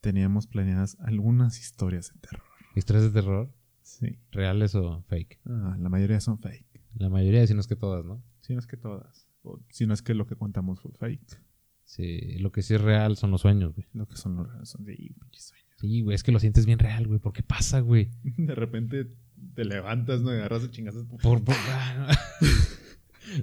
teníamos 0.00 0.48
planeadas 0.48 0.96
algunas 0.98 1.60
historias 1.60 2.12
de 2.12 2.18
terror. 2.18 2.42
¿Historias 2.74 3.04
de 3.04 3.20
terror? 3.20 3.54
Sí. 3.82 4.18
¿Reales 4.32 4.74
o 4.74 5.04
fake? 5.04 5.38
Ah, 5.44 5.76
la 5.78 5.88
mayoría 5.88 6.18
son 6.18 6.40
fake. 6.40 6.82
La 6.96 7.08
mayoría, 7.08 7.46
si 7.46 7.54
no 7.54 7.60
es 7.60 7.68
que 7.68 7.76
todas, 7.76 8.04
¿no? 8.04 8.20
Si 8.40 8.52
no 8.52 8.58
es 8.58 8.66
que 8.66 8.76
todas. 8.76 9.28
O 9.42 9.60
si 9.68 9.86
no 9.86 9.94
es 9.94 10.02
que 10.02 10.14
lo 10.14 10.26
que 10.26 10.34
contamos 10.34 10.80
fue 10.80 10.90
fake. 10.90 11.40
Sí, 11.84 12.36
lo 12.40 12.50
que 12.50 12.62
sí 12.62 12.74
es 12.74 12.80
real 12.80 13.16
son 13.16 13.30
los 13.30 13.42
sueños, 13.42 13.76
güey. 13.76 13.86
Lo 13.92 14.08
que 14.08 14.16
son 14.16 14.34
los 14.34 14.48
reales 14.48 14.68
son 14.68 14.84
de 14.84 14.96
pinches 14.96 15.50
sueños. 15.50 15.68
Sí, 15.78 16.00
güey, 16.00 16.16
es 16.16 16.24
que 16.24 16.32
lo 16.32 16.40
sientes 16.40 16.66
bien 16.66 16.80
real, 16.80 17.06
güey. 17.06 17.20
¿Por 17.20 17.32
qué 17.32 17.44
pasa, 17.44 17.78
güey? 17.78 18.10
De 18.24 18.56
repente 18.56 19.06
te 19.54 19.64
levantas, 19.64 20.20
¿no? 20.20 20.32
Y 20.32 20.38
agarras 20.38 20.62
de 20.62 20.70
chingazos. 20.72 21.06
Por, 21.06 21.20
por... 21.44 21.54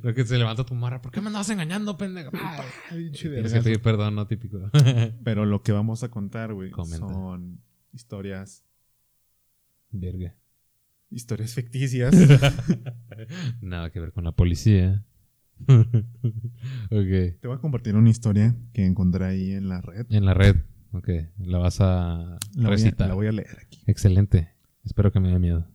Lo 0.02 0.14
que 0.14 0.26
se 0.26 0.38
levanta 0.38 0.66
tu 0.66 0.74
marra. 0.76 1.02
¿Por 1.02 1.12
qué 1.12 1.22
me 1.22 1.28
andabas 1.28 1.50
engañando, 1.50 1.98
pendejo? 1.98 2.32
Ah, 2.34 2.64
Tienes 2.90 3.54
que 3.54 3.62
pedir 3.62 3.82
perdón, 3.82 4.16
no 4.16 4.28
típico. 4.28 4.60
Pero 5.24 5.46
lo 5.46 5.62
que 5.64 5.72
vamos 5.72 6.04
a 6.04 6.10
contar, 6.10 6.54
güey, 6.54 6.72
son 6.72 7.62
historias, 7.94 8.64
Verga. 9.92 10.36
historias 11.10 11.54
ficticias. 11.54 12.14
Nada 13.62 13.90
que 13.92 14.00
ver 14.00 14.12
con 14.12 14.24
la 14.24 14.32
policía. 14.34 15.06
ok. 15.68 17.40
Te 17.40 17.48
voy 17.48 17.56
a 17.56 17.60
compartir 17.60 17.96
una 17.96 18.10
historia 18.10 18.56
que 18.74 18.86
encontré 18.86 19.26
ahí 19.26 19.52
en 19.54 19.70
la 19.70 19.82
red. 19.82 20.06
En 20.10 20.26
la 20.26 20.34
red. 20.34 20.56
Ok. 20.92 21.10
La 21.40 21.58
vas 21.58 21.82
a 21.82 22.38
La 22.56 22.64
voy 22.64 22.66
a, 22.66 22.70
recitar. 22.70 23.08
la 23.08 23.14
voy 23.16 23.28
a 23.28 23.32
leer 23.32 23.58
aquí. 23.62 23.82
Excelente. 23.88 24.54
Espero 24.84 25.12
que 25.12 25.20
me 25.20 25.30
dé 25.32 25.40
miedo. 25.40 25.68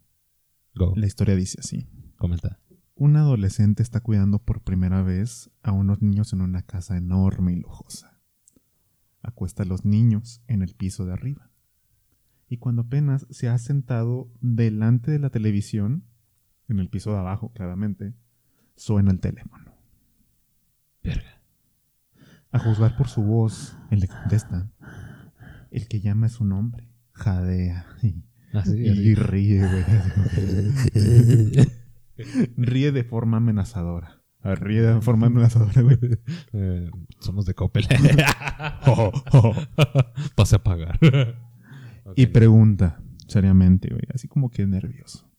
Go. 0.75 0.95
La 0.97 1.07
historia 1.07 1.35
dice 1.35 1.59
así. 1.61 1.89
Comenta. 2.17 2.61
Un 3.03 3.17
adolescente 3.17 3.83
está 3.83 3.99
cuidando 3.99 4.39
por 4.39 4.63
primera 4.63 5.03
vez 5.03 5.51
a 5.65 5.73
unos 5.73 6.03
niños 6.03 6.33
en 6.33 6.41
una 6.41 6.63
casa 6.63 6.97
enorme 6.97 7.53
y 7.53 7.57
lujosa. 7.57 8.21
Acuesta 9.23 9.65
a 9.65 9.67
los 9.67 9.85
niños 9.85 10.41
en 10.47 10.63
el 10.63 10.77
piso 10.77 11.05
de 11.05 11.13
arriba. 11.13 11.51
Y 12.49 12.59
cuando 12.59 12.83
apenas 12.83 13.27
se 13.29 13.49
ha 13.49 13.59
sentado 13.59 14.31
delante 14.41 15.11
de 15.11 15.19
la 15.19 15.31
televisión, 15.31 16.05
en 16.69 16.79
el 16.79 16.89
piso 16.91 17.11
de 17.11 17.19
abajo 17.19 17.51
claramente, 17.53 18.15
suena 18.77 19.11
el 19.11 19.19
teléfono. 19.19 19.75
Verga. 21.03 21.43
A 22.53 22.61
juzgar 22.61 22.97
por 22.97 23.09
su 23.09 23.25
voz, 23.25 23.77
él 23.91 23.99
le 23.99 24.07
contesta. 24.07 24.71
El 25.73 25.89
que 25.89 26.01
llama 26.01 26.29
es 26.29 26.39
un 26.39 26.53
hombre. 26.53 26.89
Jadea. 27.15 27.85
Y, 28.01 28.23
Así, 28.57 28.79
y 28.81 28.91
así. 28.91 29.15
ríe, 29.17 29.67
güey. 29.67 29.85
ríe 32.57 32.93
de 32.93 33.05
forma 33.05 33.39
amenazadora. 33.39 34.23
Ríe 34.43 34.83
de 34.83 35.01
forma 35.01 35.29
amenazadora, 35.29 35.83
güey. 35.83 35.99
Eh, 36.53 36.91
somos 37.21 37.47
de 37.47 37.55
Coppel. 37.55 37.87
Oh, 38.87 39.13
oh. 39.33 39.55
Pase 40.35 40.57
a 40.57 40.63
pagar. 40.63 40.99
Y 42.17 42.27
pregunta, 42.27 43.01
seriamente, 43.29 43.89
güey, 43.89 44.03
así 44.13 44.29
como 44.29 44.51
que 44.51 44.67
nervioso. 44.67 45.31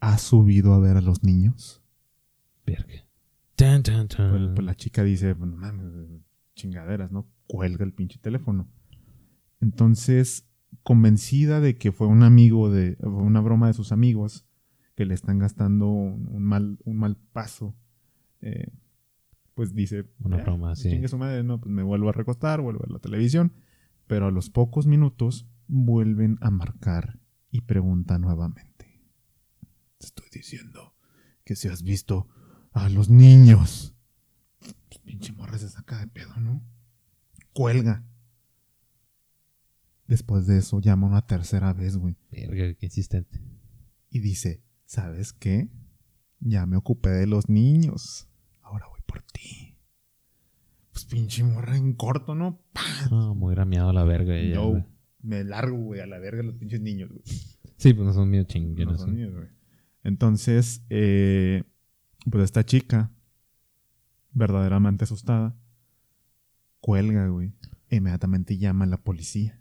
¿Has 0.00 0.22
subido 0.22 0.74
a 0.74 0.78
ver 0.78 0.96
a 0.96 1.00
los 1.00 1.24
niños? 1.24 1.82
Verga. 2.66 3.06
Tan, 3.56 3.82
chan, 3.82 4.08
chan. 4.08 4.30
Pues, 4.30 4.50
pues 4.54 4.66
la 4.66 4.74
chica 4.74 5.02
dice, 5.02 5.34
no 5.34 5.46
mames, 5.46 5.86
chingaderas, 6.54 7.10
¿no? 7.10 7.26
Cuelga 7.46 7.84
el 7.84 7.92
pinche 7.92 8.18
teléfono. 8.18 8.68
Entonces, 9.60 10.46
convencida 10.82 11.60
de 11.60 11.76
que 11.76 11.90
fue 11.92 12.06
un 12.06 12.22
amigo 12.22 12.70
de, 12.70 12.96
una 13.00 13.40
broma 13.40 13.66
de 13.66 13.74
sus 13.74 13.92
amigos 13.92 14.47
que 14.98 15.06
le 15.06 15.14
están 15.14 15.38
gastando 15.38 15.86
un, 15.86 16.26
un 16.26 16.42
mal, 16.42 16.76
un 16.84 16.96
mal 16.96 17.16
paso, 17.32 17.76
eh, 18.40 18.72
pues 19.54 19.72
dice, 19.72 20.10
Una 20.24 20.38
"Ya, 20.38 20.42
broma, 20.42 20.74
sí. 20.74 20.90
chingue 20.90 21.06
su 21.06 21.16
madre, 21.16 21.44
no, 21.44 21.60
pues 21.60 21.72
me 21.72 21.84
vuelvo 21.84 22.08
a 22.08 22.12
recostar, 22.12 22.60
vuelvo 22.60 22.82
a 22.84 22.92
la 22.92 22.98
televisión. 22.98 23.52
Pero 24.08 24.26
a 24.26 24.32
los 24.32 24.50
pocos 24.50 24.88
minutos 24.88 25.46
vuelven 25.68 26.36
a 26.40 26.50
marcar 26.50 27.20
y 27.52 27.60
pregunta 27.60 28.18
nuevamente. 28.18 28.86
Te 29.98 30.06
estoy 30.06 30.26
diciendo 30.32 30.96
que 31.44 31.54
si 31.54 31.68
has 31.68 31.84
visto 31.84 32.26
a 32.72 32.88
los 32.88 33.08
niños. 33.08 33.94
Pues, 34.58 34.98
pinche 35.04 35.32
morra 35.32 35.58
se 35.58 35.68
saca 35.68 36.00
de 36.00 36.08
pedo, 36.08 36.34
¿no? 36.40 36.60
Cuelga. 37.52 38.04
Después 40.08 40.48
de 40.48 40.58
eso 40.58 40.80
llama 40.80 41.06
una 41.06 41.22
tercera 41.24 41.72
vez, 41.72 41.96
güey. 41.96 42.16
Verga, 42.32 42.74
qué 42.74 42.86
insistente. 42.86 43.40
Y 44.10 44.18
dice, 44.18 44.60
¿sabes 44.88 45.34
qué? 45.34 45.68
Ya 46.40 46.64
me 46.64 46.76
ocupé 46.78 47.10
de 47.10 47.26
los 47.26 47.48
niños. 47.50 48.26
Ahora 48.62 48.86
voy 48.88 49.00
por 49.04 49.20
ti. 49.22 49.76
Pues 50.92 51.04
pinche 51.04 51.44
morra 51.44 51.76
en 51.76 51.92
corto, 51.92 52.34
¿no? 52.34 52.58
¡Pah! 52.72 53.08
No, 53.10 53.34
muy 53.34 53.54
rameado 53.54 53.90
a 53.90 53.92
la 53.92 54.04
verga 54.04 54.34
ella, 54.36 54.54
No, 54.56 54.68
güey. 54.70 54.84
me 55.20 55.44
largo, 55.44 55.76
güey, 55.76 56.00
a 56.00 56.06
la 56.06 56.18
verga 56.18 56.42
los 56.42 56.54
pinches 56.56 56.80
niños, 56.80 57.10
güey. 57.10 57.22
Sí, 57.76 57.92
pues 57.92 58.06
no 58.06 58.12
son 58.14 58.30
míos 58.30 58.46
No 58.46 58.48
chinguenos. 58.48 59.00
son 59.00 59.14
míos, 59.14 59.32
güey. 59.34 59.48
Entonces, 60.04 60.82
eh, 60.90 61.64
pues 62.30 62.44
esta 62.44 62.64
chica, 62.64 63.10
verdaderamente 64.32 65.04
asustada, 65.04 65.54
cuelga, 66.80 67.28
güey. 67.28 67.52
e 67.90 67.96
Inmediatamente 67.96 68.56
llama 68.58 68.84
a 68.84 68.88
la 68.88 68.96
policía 68.96 69.60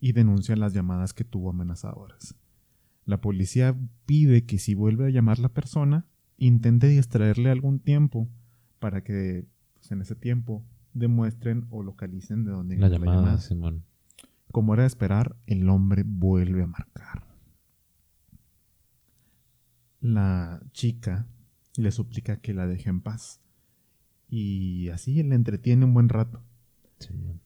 y 0.00 0.12
denuncia 0.12 0.54
las 0.56 0.74
llamadas 0.74 1.14
que 1.14 1.24
tuvo 1.24 1.50
amenazadoras. 1.50 2.34
La 3.06 3.20
policía 3.20 3.78
pide 4.04 4.44
que 4.44 4.58
si 4.58 4.74
vuelve 4.74 5.06
a 5.06 5.10
llamar 5.10 5.38
la 5.38 5.48
persona, 5.48 6.06
intente 6.36 6.88
distraerle 6.88 7.50
algún 7.50 7.78
tiempo 7.78 8.28
para 8.80 9.04
que 9.04 9.46
pues, 9.74 9.92
en 9.92 10.02
ese 10.02 10.16
tiempo 10.16 10.64
demuestren 10.92 11.66
o 11.70 11.84
localicen 11.84 12.44
de 12.44 12.50
dónde 12.50 12.76
La 12.76 12.88
llamada, 12.88 13.38
Simón. 13.38 13.84
como 14.50 14.74
era 14.74 14.82
de 14.82 14.88
esperar, 14.88 15.36
el 15.46 15.68
hombre 15.68 16.02
vuelve 16.04 16.64
a 16.64 16.66
marcar. 16.66 17.24
La 20.00 20.60
chica 20.72 21.28
le 21.76 21.92
suplica 21.92 22.40
que 22.40 22.54
la 22.54 22.66
deje 22.66 22.90
en 22.90 23.00
paz. 23.00 23.40
Y 24.28 24.88
así 24.88 25.22
le 25.22 25.36
entretiene 25.36 25.84
un 25.84 25.94
buen 25.94 26.08
rato. 26.08 26.42
Simón. 26.98 27.40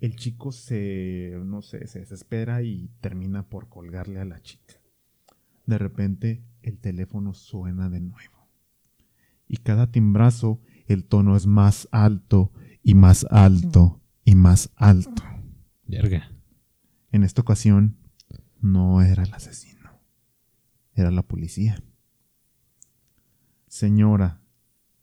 El 0.00 0.16
chico 0.16 0.52
se, 0.52 1.38
no 1.44 1.62
sé, 1.62 1.86
se 1.86 2.00
desespera 2.00 2.62
y 2.62 2.90
termina 3.00 3.48
por 3.48 3.68
colgarle 3.68 4.20
a 4.20 4.24
la 4.24 4.40
chica. 4.40 4.79
De 5.70 5.78
repente, 5.78 6.42
el 6.62 6.80
teléfono 6.80 7.32
suena 7.32 7.88
de 7.88 8.00
nuevo. 8.00 8.48
Y 9.46 9.58
cada 9.58 9.92
timbrazo, 9.92 10.60
el 10.88 11.04
tono 11.04 11.36
es 11.36 11.46
más 11.46 11.86
alto 11.92 12.52
y 12.82 12.94
más 12.94 13.24
alto 13.30 14.02
y 14.24 14.34
más 14.34 14.72
alto. 14.74 15.22
Verga. 15.86 16.32
En 17.12 17.22
esta 17.22 17.42
ocasión 17.42 17.98
no 18.60 19.00
era 19.00 19.22
el 19.22 19.32
asesino, 19.32 19.92
era 20.92 21.12
la 21.12 21.22
policía. 21.22 21.80
Señora, 23.68 24.40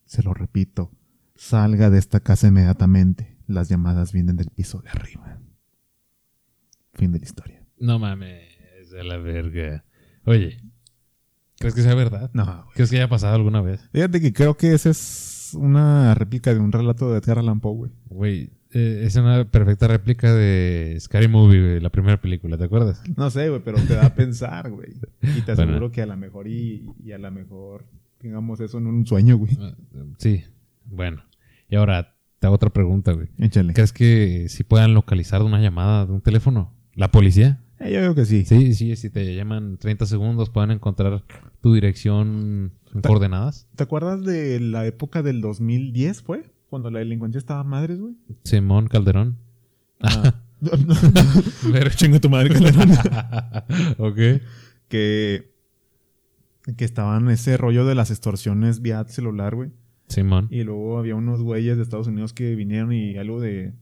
se 0.03 0.21
lo 0.21 0.33
repito, 0.33 0.91
salga 1.33 1.89
de 1.89 1.97
esta 1.97 2.19
casa 2.19 2.49
inmediatamente. 2.49 3.37
Las 3.47 3.69
llamadas 3.69 4.11
vienen 4.11 4.35
del 4.35 4.49
piso 4.49 4.81
de 4.81 4.89
arriba. 4.89 5.39
Fin 6.91 7.13
de 7.13 7.19
la 7.19 7.25
historia. 7.25 7.65
No 7.79 7.99
mames, 7.99 8.57
a 8.99 9.03
la 9.03 9.15
verga. 9.15 9.85
Oye, 10.27 10.59
¿crees 11.57 11.73
que 11.73 11.81
sea 11.81 11.95
verdad? 11.95 12.29
No, 12.33 12.45
güey. 12.45 12.73
¿Crees 12.75 12.89
que 12.91 12.97
haya 12.97 13.09
pasado 13.09 13.33
alguna 13.35 13.61
vez? 13.61 13.89
Fíjate 13.91 14.21
que 14.21 14.33
creo 14.33 14.55
que 14.57 14.73
esa 14.73 14.89
es 14.91 15.51
una 15.57 16.13
réplica 16.13 16.53
de 16.53 16.59
un 16.59 16.71
relato 16.71 17.11
de 17.11 17.17
Edgar 17.19 17.39
Allan 17.39 17.59
Poe, 17.61 17.73
güey. 17.75 17.91
Güey, 18.09 18.49
eh, 18.73 19.03
es 19.05 19.15
una 19.15 19.45
perfecta 19.49 19.87
réplica 19.87 20.33
de 20.33 20.97
Scary 20.99 21.27
Movie, 21.27 21.61
güey, 21.61 21.79
la 21.79 21.89
primera 21.89 22.19
película, 22.21 22.57
¿te 22.57 22.65
acuerdas? 22.65 23.01
No 23.15 23.29
sé, 23.29 23.49
güey, 23.49 23.61
pero 23.63 23.77
te 23.79 23.95
da 23.95 24.07
a 24.07 24.13
pensar, 24.15 24.69
güey. 24.69 24.93
Y 25.21 25.41
te 25.41 25.53
Bueno. 25.55 25.71
aseguro 25.71 25.91
que 25.91 26.01
a 26.01 26.05
lo 26.05 26.17
mejor 26.17 26.47
y, 26.47 26.85
y 27.03 27.13
a 27.13 27.17
lo 27.17 27.31
mejor 27.31 27.85
tengamos 28.17 28.59
eso 28.59 28.77
en 28.77 28.87
un 28.87 29.05
sueño, 29.05 29.37
güey. 29.37 29.57
Ah, 29.61 29.73
Sí, 30.17 30.43
bueno. 30.85 31.23
Y 31.69 31.75
ahora, 31.77 32.15
te 32.39 32.47
hago 32.47 32.55
otra 32.55 32.69
pregunta, 32.69 33.13
güey. 33.13 33.29
Échale. 33.39 33.73
¿Crees 33.73 33.93
que 33.93 34.47
si 34.49 34.63
puedan 34.63 34.93
localizar 34.93 35.41
una 35.43 35.59
llamada 35.61 36.05
de 36.05 36.11
un 36.13 36.21
teléfono? 36.21 36.73
¿La 36.93 37.09
policía? 37.11 37.61
Eh, 37.79 37.91
yo 37.91 37.99
creo 37.99 38.15
que 38.15 38.25
sí. 38.25 38.45
Sí, 38.45 38.73
sí, 38.73 38.95
si 38.95 39.09
te 39.09 39.35
llaman 39.35 39.77
30 39.77 40.05
segundos, 40.05 40.49
pueden 40.49 40.71
encontrar 40.71 41.23
tu 41.61 41.73
dirección 41.73 42.71
en 42.93 43.01
coordenadas. 43.01 43.67
¿Te 43.75 43.83
acuerdas 43.83 44.23
de 44.23 44.59
la 44.59 44.85
época 44.85 45.21
del 45.21 45.41
2010, 45.41 46.21
fue? 46.21 46.43
Cuando 46.69 46.91
la 46.91 46.99
delincuencia 46.99 47.39
estaba 47.39 47.63
madres, 47.63 47.99
güey. 47.99 48.15
Simón 48.43 48.87
Calderón. 48.87 49.37
Ah. 50.01 50.35
Pero 51.71 51.89
Chinga 51.91 52.19
tu 52.19 52.29
madre, 52.29 52.49
Calderón. 52.49 52.91
ok. 53.99 54.41
que, 54.87 55.51
que 56.75 56.85
estaban 56.85 57.29
ese 57.29 57.57
rollo 57.57 57.85
de 57.85 57.95
las 57.95 58.09
extorsiones 58.09 58.81
vía 58.81 59.03
celular, 59.05 59.55
güey. 59.55 59.71
Simón. 60.07 60.47
Y 60.49 60.63
luego 60.63 60.97
había 60.97 61.15
unos 61.15 61.41
güeyes 61.41 61.77
de 61.77 61.83
Estados 61.83 62.07
Unidos 62.07 62.33
que 62.33 62.55
vinieron 62.55 62.93
y 62.93 63.17
algo 63.17 63.39
de... 63.39 63.73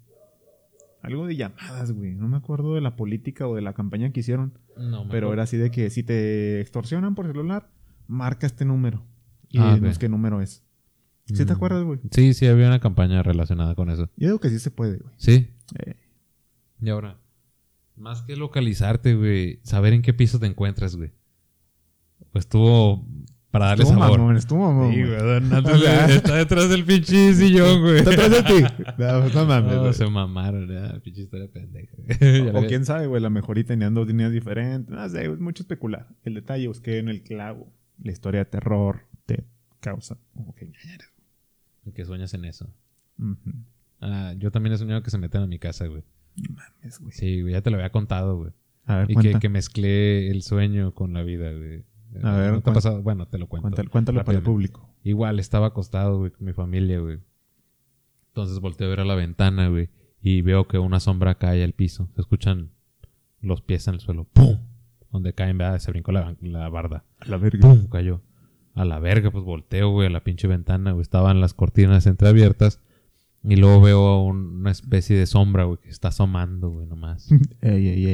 Algo 1.05 1.27
de 1.27 1.35
llamadas, 1.35 1.91
güey. 1.91 2.15
No 2.15 2.27
me 2.27 2.37
acuerdo 2.37 2.75
de 2.75 2.81
la 2.81 2.95
política 2.95 3.47
o 3.47 3.55
de 3.55 3.61
la 3.61 3.73
campaña 3.73 4.11
que 4.11 4.19
hicieron. 4.21 4.57
No, 4.77 5.07
Pero 5.09 5.31
era 5.33 5.43
así 5.43 5.57
de 5.57 5.71
que 5.71 5.89
si 5.89 6.03
te 6.03 6.59
extorsionan 6.61 7.15
por 7.15 7.27
celular, 7.27 7.69
marca 8.07 8.45
este 8.47 8.65
número. 8.65 9.03
Y 9.49 9.59
Ah, 9.59 9.75
dinos 9.75 9.95
ok. 9.95 10.01
qué 10.01 10.09
número 10.09 10.41
es. 10.41 10.63
¿Sí 11.25 11.45
te 11.45 11.53
Mm. 11.53 11.55
acuerdas, 11.55 11.83
güey? 11.83 11.99
Sí, 12.11 12.33
sí, 12.33 12.45
había 12.47 12.67
una 12.67 12.79
campaña 12.79 13.23
relacionada 13.23 13.73
con 13.75 13.89
eso. 13.89 14.09
Yo 14.17 14.27
digo 14.27 14.39
que 14.39 14.49
sí 14.49 14.59
se 14.59 14.69
puede, 14.71 14.97
güey. 14.97 15.13
Sí. 15.17 15.47
Eh, 15.79 15.95
Y 16.81 16.89
ahora, 16.89 17.17
más 17.95 18.21
que 18.23 18.35
localizarte, 18.35 19.15
güey, 19.15 19.59
saber 19.63 19.93
en 19.93 20.01
qué 20.01 20.13
piso 20.13 20.39
te 20.39 20.45
encuentras, 20.45 20.95
güey. 20.97 21.11
Pues 22.31 22.45
estuvo 22.45 23.07
para 23.55 23.65
darle 23.67 23.83
estuvo 23.83 23.99
sabor. 23.99 24.19
mamón, 24.19 24.35
estuvo 24.37 24.59
mamón, 24.71 24.93
Sí, 24.93 25.01
güey. 25.03 25.15
O 25.15 26.09
está 26.09 26.35
detrás 26.35 26.69
del 26.69 26.85
pinche 26.85 27.33
sillón, 27.33 27.81
güey. 27.81 27.97
Está 27.97 28.11
atrás 28.11 28.31
de 28.31 28.43
ti. 28.43 28.83
No, 28.97 29.29
no 29.29 29.45
mames, 29.45 29.73
No, 29.73 29.81
güey. 29.81 29.93
se 29.93 30.05
mamaron, 30.09 30.67
ya, 30.67 30.99
pinche 31.01 31.21
historia 31.21 31.47
pendeja. 31.51 31.93
O 32.57 32.61
le- 32.61 32.67
quién 32.67 32.85
sabe, 32.85 33.07
güey, 33.07 33.19
a 33.19 33.23
lo 33.23 33.29
mejor 33.29 33.57
y 33.57 33.63
tenían 33.63 33.93
dos 33.93 34.07
líneas 34.07 34.31
diferentes. 34.31 34.93
No 34.93 35.07
sé, 35.09 35.25
es 35.25 35.39
mucho 35.39 35.63
especular. 35.63 36.07
El 36.23 36.33
detalle, 36.35 36.67
busqué 36.67 36.99
en 36.99 37.09
el 37.09 37.21
clavo. 37.23 37.71
La 38.03 38.11
historia 38.11 38.39
de 38.41 38.45
terror 38.45 39.01
te 39.25 39.43
causa 39.79 40.17
como 40.33 40.53
que. 40.55 40.71
Que 41.93 42.03
sueñas 42.05 42.33
en 42.33 42.45
eso. 42.45 42.69
Ah, 44.01 44.33
yo 44.37 44.51
también 44.51 44.73
he 44.73 44.77
soñado 44.77 45.01
que 45.03 45.09
se 45.09 45.17
meten 45.17 45.41
a 45.41 45.47
mi 45.47 45.59
casa, 45.59 45.87
güey. 45.87 46.03
No 46.35 46.55
mames, 46.55 46.99
güey. 46.99 47.11
Sí, 47.13 47.41
güey, 47.41 47.53
ya 47.53 47.61
te 47.61 47.69
lo 47.69 47.77
había 47.77 47.91
contado, 47.91 48.37
güey. 48.37 48.51
A 48.85 48.97
ver, 48.97 49.11
Y 49.11 49.15
que, 49.15 49.39
que 49.39 49.49
mezclé 49.49 50.29
el 50.29 50.41
sueño 50.43 50.93
con 50.93 51.13
la 51.13 51.23
vida, 51.23 51.51
güey. 51.51 51.83
A 52.23 52.37
ver, 52.37 52.53
¿No 52.53 52.61
te 52.61 52.69
ha 52.69 52.73
pasado? 52.73 53.01
Bueno, 53.01 53.27
te 53.27 53.37
lo 53.37 53.47
cuento. 53.47 53.63
Cuéntalo, 53.67 53.89
cuéntalo 53.89 54.23
para 54.23 54.37
el 54.37 54.43
público. 54.43 54.89
Igual, 55.03 55.39
estaba 55.39 55.67
acostado, 55.67 56.17
güey, 56.19 56.31
con 56.31 56.45
mi 56.45 56.53
familia, 56.53 56.99
güey. 56.99 57.19
Entonces 58.27 58.59
volteo 58.59 58.87
a 58.87 58.89
ver 58.89 58.99
a 59.01 59.05
la 59.05 59.15
ventana, 59.15 59.67
güey. 59.69 59.89
Y 60.21 60.41
veo 60.41 60.67
que 60.67 60.77
una 60.79 60.99
sombra 60.99 61.35
cae 61.35 61.63
al 61.63 61.73
piso. 61.73 62.09
Se 62.15 62.21
escuchan 62.21 62.71
los 63.41 63.61
pies 63.61 63.87
en 63.87 63.95
el 63.95 63.99
suelo. 63.99 64.25
¡Pum! 64.33 64.57
Donde 65.11 65.33
caen, 65.33 65.57
¿verdad? 65.57 65.79
Se 65.79 65.91
brincó 65.91 66.11
la, 66.11 66.35
la 66.41 66.67
barda. 66.69 67.05
A 67.19 67.27
la 67.29 67.37
verga. 67.37 67.59
¡Pum! 67.67 67.87
Cayó. 67.87 68.21
A 68.73 68.83
la 68.83 68.99
verga, 68.99 69.31
pues 69.31 69.43
volteo, 69.45 69.91
güey, 69.91 70.07
a 70.07 70.09
la 70.09 70.23
pinche 70.23 70.47
ventana, 70.47 70.91
güey. 70.91 71.01
Estaban 71.03 71.39
las 71.39 71.53
cortinas 71.53 72.07
entreabiertas. 72.07 72.81
Y 73.47 73.55
luego 73.57 73.79
veo 73.79 74.23
un- 74.23 74.57
una 74.61 74.71
especie 74.71 75.15
de 75.15 75.27
sombra, 75.27 75.65
güey, 75.65 75.77
que 75.77 75.89
está 75.89 76.07
asomando, 76.07 76.71
güey, 76.71 76.87
nomás. 76.87 77.29
Ey, 77.61 77.87
ey, 77.87 78.05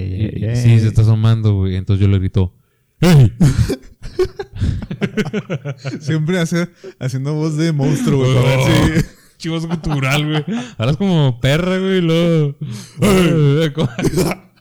ey. 0.44 0.56
sí, 0.58 0.78
se 0.80 0.88
está 0.90 1.02
asomando, 1.02 1.56
güey. 1.56 1.78
Entonces 1.78 2.06
yo 2.06 2.12
le 2.12 2.20
grito, 2.20 2.54
¡Ey! 3.00 3.32
Siempre 6.02 6.40
hace, 6.40 6.70
haciendo 7.00 7.34
voz 7.34 7.58
de 7.58 7.72
monstruo, 7.72 8.20
güey. 8.20 8.36
para 8.36 8.48
ver 8.50 8.60
Oh. 8.60 9.00
si- 9.00 9.06
Chivos 9.42 9.66
cultural, 9.66 10.28
güey. 10.30 10.46
Hablas 10.78 10.98
como 10.98 11.40
perra, 11.40 11.80
güey, 11.80 11.98
y 11.98 12.02
luego. 12.02 12.56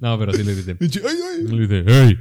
No, 0.00 0.18
pero 0.18 0.32
sí 0.32 0.42
le 0.44 0.54
grité. 0.54 0.76
Le 0.80 1.66
grité. 1.66 2.18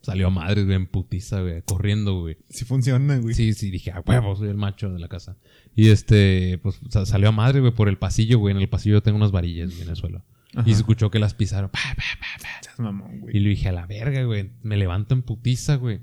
Salió 0.00 0.28
a 0.28 0.30
madre, 0.30 0.64
güey, 0.64 0.76
en 0.76 0.86
putiza, 0.86 1.42
güey, 1.42 1.60
corriendo, 1.62 2.20
güey. 2.20 2.38
Sí 2.48 2.64
funciona, 2.64 3.18
güey. 3.18 3.34
Sí, 3.34 3.52
sí, 3.52 3.70
dije, 3.70 3.90
a 3.90 4.00
huevo, 4.00 4.34
soy 4.36 4.48
el 4.48 4.56
macho 4.56 4.88
de 4.90 4.98
la 4.98 5.08
casa. 5.08 5.36
Y 5.74 5.90
este, 5.90 6.58
pues 6.62 6.80
sa- 6.88 7.04
salió 7.04 7.28
a 7.28 7.32
madre, 7.32 7.60
güey, 7.60 7.72
por 7.72 7.88
el 7.90 7.98
pasillo, 7.98 8.38
güey. 8.38 8.54
En 8.54 8.60
el 8.62 8.68
pasillo 8.68 9.02
tengo 9.02 9.18
unas 9.18 9.32
varillas, 9.32 9.68
güey, 9.70 9.82
en 9.82 9.90
el 9.90 9.96
suelo. 9.96 10.24
Ajá. 10.58 10.68
Y 10.68 10.72
se 10.72 10.80
escuchó 10.80 11.10
que 11.10 11.18
las 11.18 11.34
pisaron. 11.34 11.70
Pa, 11.70 11.78
pa, 11.96 12.02
pa, 12.20 12.42
pa. 12.42 12.48
Seas 12.62 12.78
mamón, 12.80 13.20
güey. 13.20 13.36
Y 13.36 13.40
le 13.40 13.50
dije, 13.50 13.68
a 13.68 13.72
la 13.72 13.86
verga, 13.86 14.22
güey. 14.24 14.50
Me 14.62 14.76
levanto 14.76 15.14
en 15.14 15.22
putiza, 15.22 15.76
güey. 15.76 16.00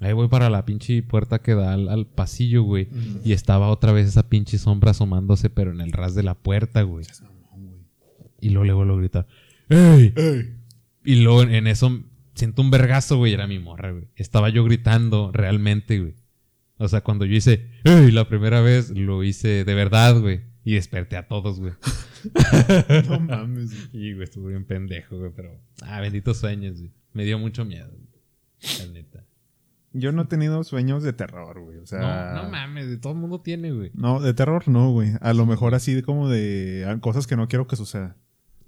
Ahí 0.00 0.12
voy 0.12 0.28
para 0.28 0.50
la 0.50 0.64
pinche 0.64 1.02
puerta 1.02 1.40
que 1.40 1.54
da 1.54 1.72
al, 1.72 1.88
al 1.88 2.06
pasillo, 2.06 2.62
güey. 2.62 2.88
Y 3.24 3.32
estaba 3.32 3.68
otra 3.68 3.92
vez 3.92 4.08
esa 4.08 4.28
pinche 4.28 4.58
sombra 4.58 4.90
asomándose, 4.90 5.50
pero 5.50 5.70
en 5.70 5.80
el 5.80 5.92
ras 5.92 6.14
de 6.14 6.22
la 6.22 6.34
puerta, 6.34 6.82
güey. 6.82 7.06
Y 8.40 8.50
luego 8.50 8.64
le 8.64 8.72
vuelvo 8.72 8.94
a 8.94 8.98
gritar, 8.98 9.26
¡Ey! 9.68 10.12
Y 11.04 11.16
luego 11.16 11.42
en, 11.42 11.54
en 11.54 11.66
eso 11.66 12.02
siento 12.34 12.60
un 12.62 12.70
vergazo, 12.70 13.16
güey. 13.18 13.32
Era 13.32 13.46
mi 13.46 13.58
morra, 13.58 13.92
güey. 13.92 14.08
Estaba 14.16 14.48
yo 14.48 14.64
gritando 14.64 15.30
realmente, 15.32 16.00
güey. 16.00 16.14
O 16.76 16.88
sea, 16.88 17.02
cuando 17.02 17.24
yo 17.24 17.36
hice, 17.36 17.70
¡Ey! 17.84 18.10
La 18.10 18.28
primera 18.28 18.60
vez 18.60 18.90
lo 18.90 19.22
hice 19.22 19.64
de 19.64 19.74
verdad, 19.74 20.20
güey. 20.20 20.40
Y 20.64 20.74
desperté 20.74 21.16
a 21.16 21.28
todos, 21.28 21.60
güey. 21.60 21.72
No 23.08 23.20
mames. 23.20 23.90
güey. 23.90 24.06
Y, 24.06 24.12
güey, 24.14 24.24
estuve 24.24 24.50
bien 24.50 24.64
pendejo, 24.64 25.18
güey. 25.18 25.30
Pero, 25.36 25.60
ah, 25.82 26.00
benditos 26.00 26.38
sueños, 26.38 26.78
güey. 26.78 26.92
Me 27.12 27.24
dio 27.24 27.38
mucho 27.38 27.64
miedo, 27.64 27.90
güey. 27.90 28.78
La 28.78 28.92
neta. 28.92 29.24
Yo 29.92 30.10
no 30.10 30.22
he 30.22 30.24
tenido 30.24 30.64
sueños 30.64 31.02
de 31.02 31.12
terror, 31.12 31.60
güey. 31.60 31.78
O 31.78 31.86
sea. 31.86 32.32
no, 32.34 32.44
no 32.44 32.50
mames, 32.50 32.88
de 32.88 32.96
todo 32.96 33.12
el 33.12 33.18
mundo 33.18 33.40
tiene, 33.40 33.72
güey. 33.72 33.90
No, 33.94 34.20
de 34.20 34.34
terror 34.34 34.66
no, 34.68 34.90
güey. 34.90 35.12
A 35.20 35.34
lo 35.34 35.46
mejor 35.46 35.74
así 35.74 35.94
de 35.94 36.02
como 36.02 36.28
de 36.28 36.84
ah, 36.88 36.98
cosas 36.98 37.26
que 37.26 37.36
no 37.36 37.46
quiero 37.46 37.66
que 37.66 37.76
suceda. 37.76 38.16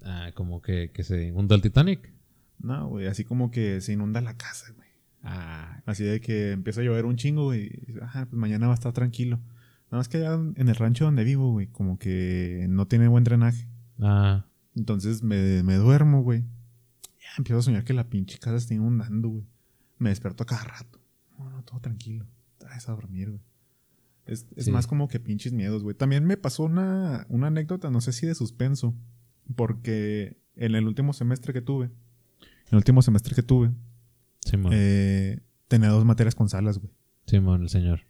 Ah, 0.03 0.31
como 0.35 0.61
que, 0.61 0.91
que 0.93 1.03
se 1.03 1.25
inunda 1.25 1.55
el 1.55 1.61
Titanic. 1.61 2.13
No, 2.59 2.87
güey. 2.87 3.07
Así 3.07 3.25
como 3.25 3.51
que 3.51 3.81
se 3.81 3.93
inunda 3.93 4.21
la 4.21 4.37
casa, 4.37 4.71
güey. 4.75 4.87
Ah, 5.23 5.81
Así 5.85 6.03
de 6.03 6.21
que 6.21 6.51
empieza 6.51 6.81
a 6.81 6.83
llover 6.83 7.05
un 7.05 7.17
chingo, 7.17 7.45
güey. 7.45 7.71
Ah, 8.01 8.27
pues 8.29 8.39
mañana 8.39 8.67
va 8.67 8.73
a 8.73 8.75
estar 8.75 8.93
tranquilo. 8.93 9.39
Nada 9.87 9.97
más 9.99 10.09
que 10.09 10.17
allá 10.17 10.33
en 10.33 10.67
el 10.67 10.75
rancho 10.75 11.05
donde 11.05 11.23
vivo, 11.23 11.51
güey, 11.51 11.67
como 11.67 11.97
que 11.97 12.65
no 12.69 12.87
tiene 12.87 13.07
buen 13.07 13.23
drenaje. 13.23 13.67
ah, 14.01 14.45
Entonces 14.75 15.23
me, 15.23 15.63
me 15.63 15.75
duermo, 15.75 16.21
güey. 16.23 16.41
Ya 16.41 17.29
empiezo 17.37 17.59
a 17.59 17.63
soñar 17.63 17.83
que 17.83 17.93
la 17.93 18.09
pinche 18.09 18.37
casa 18.39 18.57
está 18.57 18.73
inundando, 18.73 19.29
güey. 19.29 19.45
Me 19.97 20.09
despierto 20.09 20.43
a 20.43 20.45
cada 20.45 20.63
rato. 20.63 20.99
No, 21.37 21.49
no, 21.49 21.63
todo 21.63 21.79
tranquilo. 21.79 22.25
Vas 22.61 22.87
a 22.89 22.91
dormir, 22.93 23.29
güey. 23.29 23.41
Es, 24.25 24.45
es 24.57 24.65
Sí. 24.65 24.71
más 24.71 24.87
como 24.87 25.07
que 25.07 25.19
pinches 25.21 25.53
miedos, 25.53 25.83
güey. 25.83 25.95
También 25.95 26.25
me 26.25 26.35
pasó 26.35 26.63
una, 26.63 27.25
una 27.29 27.47
anécdota, 27.47 27.89
no 27.89 28.01
sé 28.01 28.11
si 28.11 28.25
de 28.27 28.35
suspenso. 28.35 28.93
Porque 29.55 30.37
en 30.55 30.75
el 30.75 30.85
último 30.85 31.13
semestre 31.13 31.53
que 31.53 31.61
tuve, 31.61 31.85
en 31.85 31.91
el 32.71 32.75
último 32.77 33.01
semestre 33.01 33.33
que 33.33 33.43
tuve, 33.43 33.71
Simón. 34.41 34.73
eh, 34.75 35.39
tenía 35.69 35.89
dos 35.89 36.03
materias 36.03 36.35
con 36.35 36.49
salas, 36.49 36.77
güey. 36.79 36.91
Simón, 37.25 37.61
el 37.61 37.69
señor. 37.69 38.01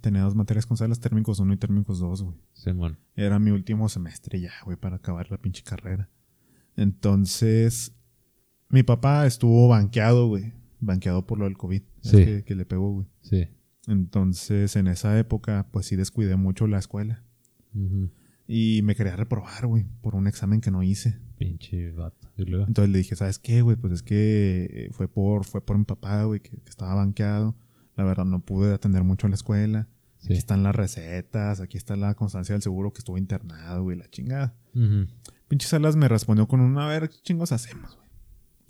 Tenía 0.00 0.22
dos 0.22 0.34
materias 0.34 0.66
con 0.66 0.76
salas, 0.76 1.00
térmicos 1.00 1.40
1 1.40 1.52
y 1.54 1.56
térmicos 1.56 1.98
2, 1.98 2.22
güey. 2.22 2.36
Simón. 2.52 2.98
Era 3.16 3.38
mi 3.38 3.50
último 3.50 3.88
semestre 3.88 4.40
ya, 4.40 4.52
güey, 4.64 4.76
para 4.76 4.96
acabar 4.96 5.30
la 5.30 5.38
pinche 5.38 5.62
carrera. 5.62 6.08
Entonces, 6.76 7.92
mi 8.68 8.82
papá 8.82 9.26
estuvo 9.26 9.68
banqueado, 9.68 10.28
güey. 10.28 10.52
Banqueado 10.80 11.26
por 11.26 11.38
lo 11.38 11.46
del 11.46 11.56
COVID. 11.56 11.82
Es 12.04 12.10
Sí. 12.10 12.24
Que, 12.24 12.44
que 12.44 12.54
le 12.54 12.64
pegó, 12.64 12.92
güey. 12.92 13.06
Sí. 13.22 13.48
Entonces, 13.88 14.76
en 14.76 14.86
esa 14.86 15.18
época, 15.18 15.66
pues 15.72 15.86
sí 15.86 15.96
descuidé 15.96 16.36
mucho 16.36 16.66
la 16.66 16.78
escuela. 16.78 17.24
Y 18.46 18.82
me 18.82 18.94
quería 18.94 19.16
reprobar, 19.16 19.66
güey, 19.66 19.86
por 20.00 20.14
un 20.14 20.26
examen 20.26 20.60
que 20.60 20.70
no 20.70 20.82
hice. 20.82 21.18
Pinche 21.38 21.92
vato. 21.92 22.28
Entonces 22.66 22.90
le 22.90 22.98
dije, 22.98 23.16
¿sabes 23.16 23.38
qué, 23.38 23.62
güey? 23.62 23.76
Pues 23.76 23.92
es 23.92 24.02
que 24.02 24.68
eh, 24.72 24.88
fue 24.92 25.08
por, 25.08 25.44
fue 25.44 25.64
por 25.64 25.78
mi 25.78 25.84
papá, 25.84 26.24
güey, 26.24 26.40
que, 26.40 26.50
que 26.50 26.70
estaba 26.70 26.94
banqueado. 26.94 27.56
La 27.98 28.04
verdad, 28.04 28.24
no 28.24 28.40
pude 28.40 28.72
atender 28.72 29.02
mucho 29.02 29.26
a 29.26 29.30
la 29.30 29.34
escuela. 29.34 29.88
Sí. 30.18 30.28
Aquí 30.28 30.38
están 30.38 30.62
las 30.62 30.74
recetas, 30.74 31.60
aquí 31.60 31.76
está 31.76 31.96
la 31.96 32.14
constancia 32.14 32.54
del 32.54 32.62
seguro 32.62 32.92
que 32.92 33.00
estuvo 33.00 33.18
internado, 33.18 33.82
güey, 33.82 33.98
la 33.98 34.08
chingada. 34.08 34.54
Ujú. 34.72 35.08
Pinche 35.48 35.66
Salas 35.66 35.96
me 35.96 36.06
respondió 36.06 36.46
con 36.46 36.60
una, 36.60 36.86
a 36.86 36.88
ver, 36.88 37.08
¿qué 37.08 37.16
chingos 37.22 37.50
hacemos, 37.50 37.96
güey? 37.96 38.08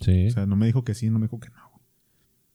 Sí. 0.01 0.27
O 0.27 0.31
sea, 0.31 0.47
no 0.47 0.55
me 0.55 0.65
dijo 0.65 0.83
que 0.83 0.95
sí, 0.95 1.11
no 1.11 1.19
me 1.19 1.25
dijo 1.25 1.39
que 1.39 1.49
no, 1.49 1.69
güey. 1.71 1.85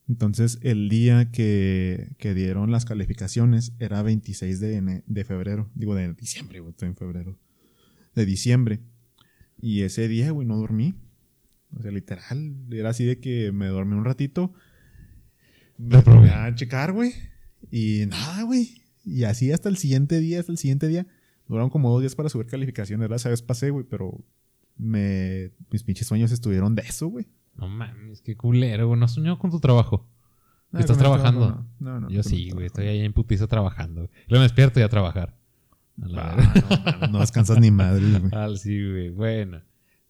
Entonces, 0.08 0.58
el 0.62 0.88
día 0.88 1.30
que, 1.30 2.16
que 2.18 2.34
dieron 2.34 2.72
las 2.72 2.84
calificaciones 2.84 3.72
era 3.78 4.02
26 4.02 4.58
de, 4.58 5.02
de 5.06 5.24
febrero. 5.24 5.70
Digo, 5.76 5.94
de 5.94 6.12
diciembre, 6.14 6.58
güey, 6.58 6.72
estoy 6.72 6.88
en 6.88 6.96
febrero. 6.96 7.38
De 8.16 8.26
diciembre. 8.26 8.80
Y 9.60 9.82
ese 9.82 10.08
día, 10.08 10.32
güey, 10.32 10.46
no 10.46 10.56
dormí. 10.56 10.96
O 11.78 11.82
sea, 11.82 11.92
literal, 11.92 12.56
era 12.72 12.90
así 12.90 13.04
de 13.04 13.20
que 13.20 13.52
me 13.52 13.66
dormí 13.68 13.94
un 13.94 14.04
ratito. 14.04 14.52
Me 15.78 15.96
Reprobé. 15.96 16.28
probé 16.28 16.30
a 16.30 16.54
checar, 16.54 16.92
güey. 16.92 17.12
Y 17.70 18.04
nada, 18.06 18.42
güey. 18.42 18.82
Y 19.04 19.24
así 19.24 19.52
hasta 19.52 19.68
el 19.68 19.76
siguiente 19.76 20.18
día, 20.20 20.40
hasta 20.40 20.52
el 20.52 20.58
siguiente 20.58 20.88
día. 20.88 21.06
Duraron 21.48 21.70
como 21.70 21.90
dos 21.90 22.00
días 22.00 22.14
para 22.14 22.28
subir 22.28 22.46
calificaciones. 22.46 23.10
Esa 23.10 23.28
vez 23.28 23.42
pasé, 23.42 23.70
güey, 23.70 23.84
pero 23.88 24.18
me, 24.76 25.50
mis 25.70 25.82
pinches 25.82 26.06
sueños 26.06 26.32
estuvieron 26.32 26.74
de 26.74 26.82
eso, 26.82 27.08
güey. 27.08 27.26
No 27.56 27.68
mames, 27.68 28.22
qué 28.22 28.36
culero, 28.36 28.88
güey. 28.88 28.98
¿No 28.98 29.04
has 29.04 29.12
soñado 29.12 29.38
con 29.38 29.50
tu 29.50 29.60
trabajo? 29.60 30.08
Ah, 30.72 30.80
¿Estás 30.80 30.98
trabajando? 30.98 31.46
trabajo, 31.46 31.66
No, 31.78 31.92
no, 31.94 32.00
no, 32.00 32.10
Yo 32.10 32.22
sí, 32.22 32.50
güey. 32.50 32.66
Estoy 32.66 32.86
ahí 32.88 33.00
en 33.00 33.12
putiza 33.12 33.46
trabajando. 33.46 34.08
Luego 34.28 34.40
me 34.40 34.44
despierto 34.44 34.80
y 34.80 34.82
a 34.82 34.88
trabajar. 34.88 35.36
A 36.02 36.08
la 36.08 36.30
Ah, 36.32 36.98
no, 37.02 37.06
no 37.08 37.18
descansas 37.20 37.60
ni 37.60 37.70
madre, 37.70 38.02
güey. 38.18 38.30
Ah, 38.32 38.48
sí, 38.56 38.76
güey. 38.90 39.10
Bueno. 39.10 39.60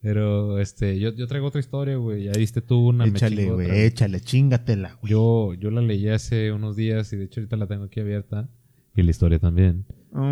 Pero, 0.05 0.59
este, 0.59 0.99
yo, 1.01 1.15
yo 1.15 1.27
traigo 1.27 1.47
otra 1.47 1.61
historia, 1.61 1.97
güey. 1.97 2.25
Ya 2.25 2.33
viste 2.33 2.61
tú 2.61 2.89
una. 2.89 3.07
échale, 3.07 3.51
güey, 3.51 3.71
échale, 3.71 4.21
chingatela, 4.21 4.99
güey. 5.01 5.11
Yo, 5.13 5.55
yo 5.55 5.71
la 5.71 5.81
leí 5.81 6.07
hace 6.11 6.53
unos 6.53 6.77
días 6.77 7.11
y 7.15 7.17
de 7.17 7.25
hecho 7.25 7.41
ahorita 7.41 7.57
la 7.57 7.67
tengo 7.67 7.85
aquí 7.85 8.01
abierta. 8.01 8.51
Y 8.95 9.03
la 9.03 9.11
historia 9.11 9.39
también. 9.39 9.87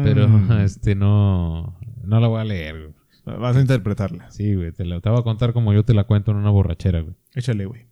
Pero, 0.05 0.29
Mm, 0.29 0.53
este, 0.63 0.95
no... 0.95 1.79
No 2.05 2.21
la 2.21 2.29
voy 2.29 2.43
a 2.43 2.45
leer, 2.45 2.93
güey. 3.25 3.39
Vas 3.41 3.57
a 3.57 3.61
interpretarla. 3.63 4.31
Sí, 4.31 4.55
güey. 4.55 4.73
Te 4.73 4.85
la 4.85 5.01
te 5.01 5.09
voy 5.09 5.19
a 5.19 5.23
contar 5.23 5.55
como 5.55 5.73
yo 5.73 5.87
te 5.87 5.95
la 5.95 6.05
cuento 6.05 6.33
en 6.33 6.37
una 6.37 6.51
borrachera, 6.51 7.01
güey. 7.01 7.15
Échale, 7.35 7.65
güey. 7.65 7.87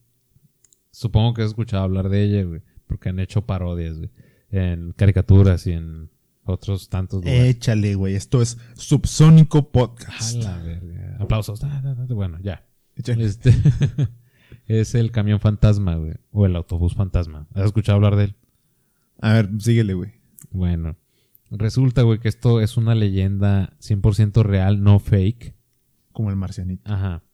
Supongo 0.91 1.33
que 1.33 1.41
has 1.43 1.49
escuchado 1.49 1.83
hablar 1.85 2.11
de 2.11 2.25
ella, 2.25 2.45
güey. 2.45 2.61
Porque 2.87 3.09
han 3.09 3.21
hecho 3.21 3.47
parodias, 3.47 3.97
güey. 3.97 4.11
En 4.51 4.93
caricaturas 4.93 5.67
y 5.67 5.73
en 5.73 6.11
otros 6.51 6.89
tantos 6.89 7.25
lugares. 7.25 7.57
Échale, 7.57 7.95
güey. 7.95 8.15
Esto 8.15 8.43
es 8.43 8.59
Subsónico 8.75 9.59
A 9.59 9.71
Podcast. 9.73 10.43
la 10.43 10.59
verga. 10.59 11.17
Aplausos. 11.21 11.61
Bueno, 12.09 12.39
ya. 12.43 12.67
Échale. 12.97 13.25
Este 13.25 13.55
es 14.67 14.95
el 14.95 15.11
camión 15.11 15.41
fantasma, 15.41 15.97
güey. 15.97 16.15
O 16.33 16.47
el 16.47 16.57
autobús 16.57 16.95
fantasma. 16.95 17.47
¿Has 17.55 17.67
escuchado 17.67 17.97
hablar 17.97 18.17
de 18.17 18.25
él? 18.25 18.35
A 19.21 19.35
ver, 19.35 19.51
síguele, 19.59 19.95
güey. 19.95 20.13
Bueno. 20.51 20.97
Resulta, 21.51 22.03
güey, 22.03 22.21
que 22.21 22.29
esto 22.29 22.61
es 22.61 22.77
una 22.77 22.95
leyenda 22.95 23.77
100% 23.81 24.43
real, 24.45 24.83
no 24.83 24.99
fake. 25.01 25.55
Como 26.13 26.31
el 26.31 26.37
marcianito. 26.37 26.93
Ajá. 26.93 27.25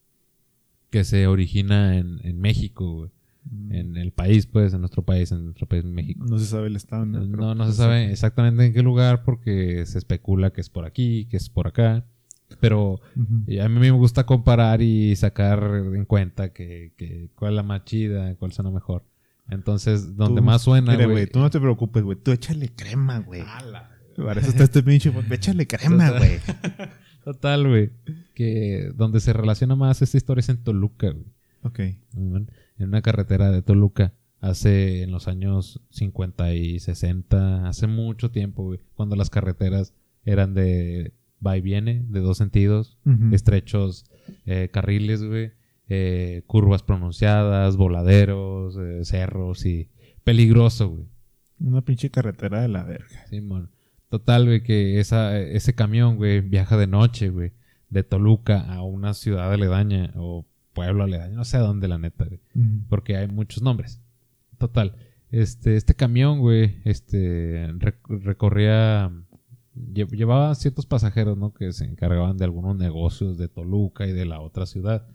Que 0.90 1.04
se 1.04 1.26
origina 1.26 1.98
en, 1.98 2.20
en 2.22 2.40
México, 2.40 2.92
güey. 2.94 3.10
En 3.70 3.96
el 3.96 4.12
país, 4.12 4.46
pues, 4.46 4.72
en 4.74 4.80
nuestro 4.80 5.02
país, 5.02 5.30
en 5.32 5.44
nuestro 5.44 5.66
país, 5.66 5.84
México. 5.84 6.24
No 6.28 6.38
se 6.38 6.46
sabe 6.46 6.66
el 6.66 6.76
estado, 6.76 7.06
¿no? 7.06 7.24
No, 7.26 7.54
no 7.54 7.66
se 7.66 7.72
sabe 7.74 8.10
exactamente 8.10 8.64
en 8.66 8.72
qué 8.72 8.82
lugar 8.82 9.22
porque 9.24 9.84
se 9.86 9.98
especula 9.98 10.50
que 10.52 10.60
es 10.60 10.68
por 10.70 10.84
aquí, 10.84 11.26
que 11.30 11.36
es 11.36 11.48
por 11.48 11.68
acá. 11.68 12.04
Pero 12.60 13.00
a 13.60 13.68
mí 13.68 13.80
me 13.80 13.90
gusta 13.90 14.24
comparar 14.24 14.80
y 14.82 15.14
sacar 15.16 15.62
en 15.94 16.04
cuenta 16.04 16.52
que, 16.52 16.92
que 16.96 17.28
cuál 17.36 17.52
es 17.52 17.56
la 17.56 17.62
más 17.62 17.84
chida, 17.84 18.34
cuál 18.36 18.52
suena 18.52 18.70
mejor. 18.70 19.04
Entonces, 19.48 20.16
donde 20.16 20.40
Tú- 20.40 20.44
más 20.46 20.62
suena, 20.62 20.92
Mira, 20.92 21.04
güey. 21.04 21.16
güey, 21.16 21.26
tú 21.28 21.38
no 21.40 21.50
te 21.50 21.60
preocupes, 21.60 22.02
güey. 22.02 22.16
Tú 22.20 22.32
échale 22.32 22.68
crema, 22.74 23.18
güey. 23.20 23.42
Para 24.16 24.40
eso 24.40 24.50
está 24.50 24.64
este 24.64 24.82
pinche. 24.82 25.12
Échale 25.30 25.66
crema, 25.66 26.06
Total. 26.08 26.18
güey. 26.18 26.40
Total, 27.24 27.68
güey. 27.68 27.90
Que 28.34 28.90
donde 28.94 29.20
se 29.20 29.32
relaciona 29.32 29.74
más 29.76 30.00
esta 30.02 30.16
historia 30.16 30.40
es 30.40 30.48
en 30.48 30.58
Toluca, 30.64 31.10
güey. 31.10 31.26
Ok. 31.62 31.80
En 32.78 32.88
una 32.88 33.02
carretera 33.02 33.50
de 33.50 33.62
Toluca. 33.62 34.12
Hace 34.40 35.02
en 35.02 35.10
los 35.10 35.28
años 35.28 35.80
50 35.90 36.54
y 36.54 36.78
60, 36.78 37.66
hace 37.66 37.86
mucho 37.86 38.30
tiempo, 38.30 38.64
güey. 38.64 38.80
Cuando 38.94 39.16
las 39.16 39.30
carreteras 39.30 39.94
eran 40.24 40.54
de 40.54 41.14
va 41.44 41.56
y 41.56 41.60
viene, 41.60 42.04
de 42.08 42.20
dos 42.20 42.38
sentidos. 42.38 42.98
Estrechos 43.32 44.10
eh, 44.44 44.68
carriles, 44.72 45.22
güey, 45.22 45.52
eh, 45.88 46.42
curvas 46.46 46.82
pronunciadas, 46.82 47.76
voladeros, 47.76 48.76
eh, 48.76 49.04
cerros 49.04 49.64
y 49.66 49.90
peligroso, 50.24 50.90
güey. 50.90 51.06
Una 51.58 51.82
pinche 51.82 52.10
carretera 52.10 52.60
de 52.60 52.68
la 52.68 52.84
verga. 52.84 53.26
Simón. 53.28 53.70
Total, 54.08 54.44
güey, 54.44 54.62
que 54.62 55.00
esa, 55.00 55.38
ese 55.38 55.74
camión, 55.74 56.16
güey, 56.16 56.40
viaja 56.40 56.76
de 56.76 56.86
noche, 56.86 57.30
güey, 57.30 57.52
de 57.88 58.02
Toluca 58.02 58.60
a 58.72 58.82
una 58.82 59.14
ciudad 59.14 59.52
aledaña 59.52 60.12
o 60.16 60.46
pueblo 60.76 61.02
aledaño, 61.04 61.34
no 61.36 61.44
sé 61.44 61.56
a 61.56 61.60
dónde, 61.60 61.88
la 61.88 61.98
neta, 61.98 62.24
güey, 62.26 62.40
porque 62.88 63.16
hay 63.16 63.26
muchos 63.26 63.62
nombres. 63.62 64.00
Total, 64.58 64.94
este, 65.32 65.76
este 65.76 65.94
camión, 65.94 66.38
güey, 66.38 66.76
este, 66.84 67.66
rec- 67.74 68.22
recorría, 68.22 69.10
lle- 69.74 70.08
llevaba 70.16 70.54
ciertos 70.54 70.86
pasajeros, 70.86 71.36
¿no? 71.36 71.52
Que 71.52 71.72
se 71.72 71.84
encargaban 71.84 72.36
de 72.36 72.44
algunos 72.44 72.76
negocios 72.76 73.36
de 73.38 73.48
Toluca 73.48 74.06
y 74.06 74.12
de 74.12 74.24
la 74.24 74.40
otra 74.40 74.66
ciudad. 74.66 75.08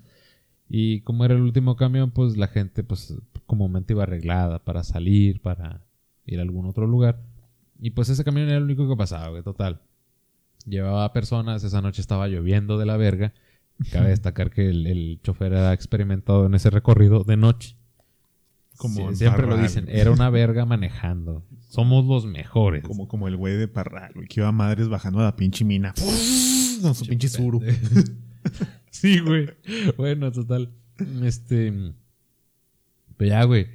Y 0.69 1.01
como 1.01 1.23
era 1.25 1.33
el 1.33 1.41
último 1.41 1.75
camión, 1.75 2.11
pues 2.11 2.37
la 2.37 2.47
gente, 2.47 2.83
pues, 2.83 3.13
comúnmente 3.45 3.93
iba 3.93 4.03
arreglada 4.03 4.59
para 4.59 4.83
salir, 4.83 5.41
para 5.41 5.81
ir 6.25 6.39
a 6.39 6.43
algún 6.43 6.65
otro 6.65 6.87
lugar. 6.87 7.19
Y 7.79 7.91
pues 7.91 8.09
ese 8.09 8.23
camión 8.23 8.47
era 8.47 8.57
el 8.57 8.63
único 8.63 8.87
que 8.87 8.95
pasaba, 8.95 9.29
güey, 9.29 9.43
total. 9.43 9.81
Llevaba 10.65 11.11
personas, 11.13 11.63
esa 11.63 11.81
noche 11.81 12.01
estaba 12.01 12.27
lloviendo 12.27 12.77
de 12.77 12.85
la 12.85 12.95
verga. 12.95 13.33
Cabe 13.91 14.09
destacar 14.09 14.51
que 14.51 14.69
el, 14.69 14.85
el 14.87 15.19
chofer 15.23 15.53
era 15.53 15.73
experimentado 15.73 16.45
en 16.45 16.53
ese 16.53 16.69
recorrido 16.69 17.23
de 17.23 17.37
noche. 17.37 17.75
Como 18.77 19.09
Sí, 19.11 19.17
siempre 19.17 19.45
lo 19.47 19.57
dicen, 19.57 19.85
güey. 19.85 19.99
era 19.99 20.11
una 20.11 20.29
verga 20.29 20.65
manejando. 20.65 21.45
Somos 21.69 22.05
los 22.05 22.25
mejores. 22.25 22.83
Como, 22.83 23.07
como 23.07 23.27
el 23.27 23.37
güey 23.37 23.55
de 23.55 23.67
Parral, 23.67 24.11
güey, 24.15 24.27
que 24.27 24.39
iba 24.39 24.47
a 24.49 24.51
madres 24.51 24.87
bajando 24.89 25.19
a 25.19 25.23
la 25.23 25.35
pinche 25.35 25.63
mina. 25.65 25.93
Con 26.81 26.95
su 26.95 27.05
pinche 27.05 27.29
suru. 27.29 27.61
sí, 28.91 29.19
güey. 29.19 29.49
Bueno, 29.97 30.31
total. 30.31 30.71
Este. 31.23 31.71
Pero 33.17 33.29
ya, 33.29 33.43
güey. 33.43 33.67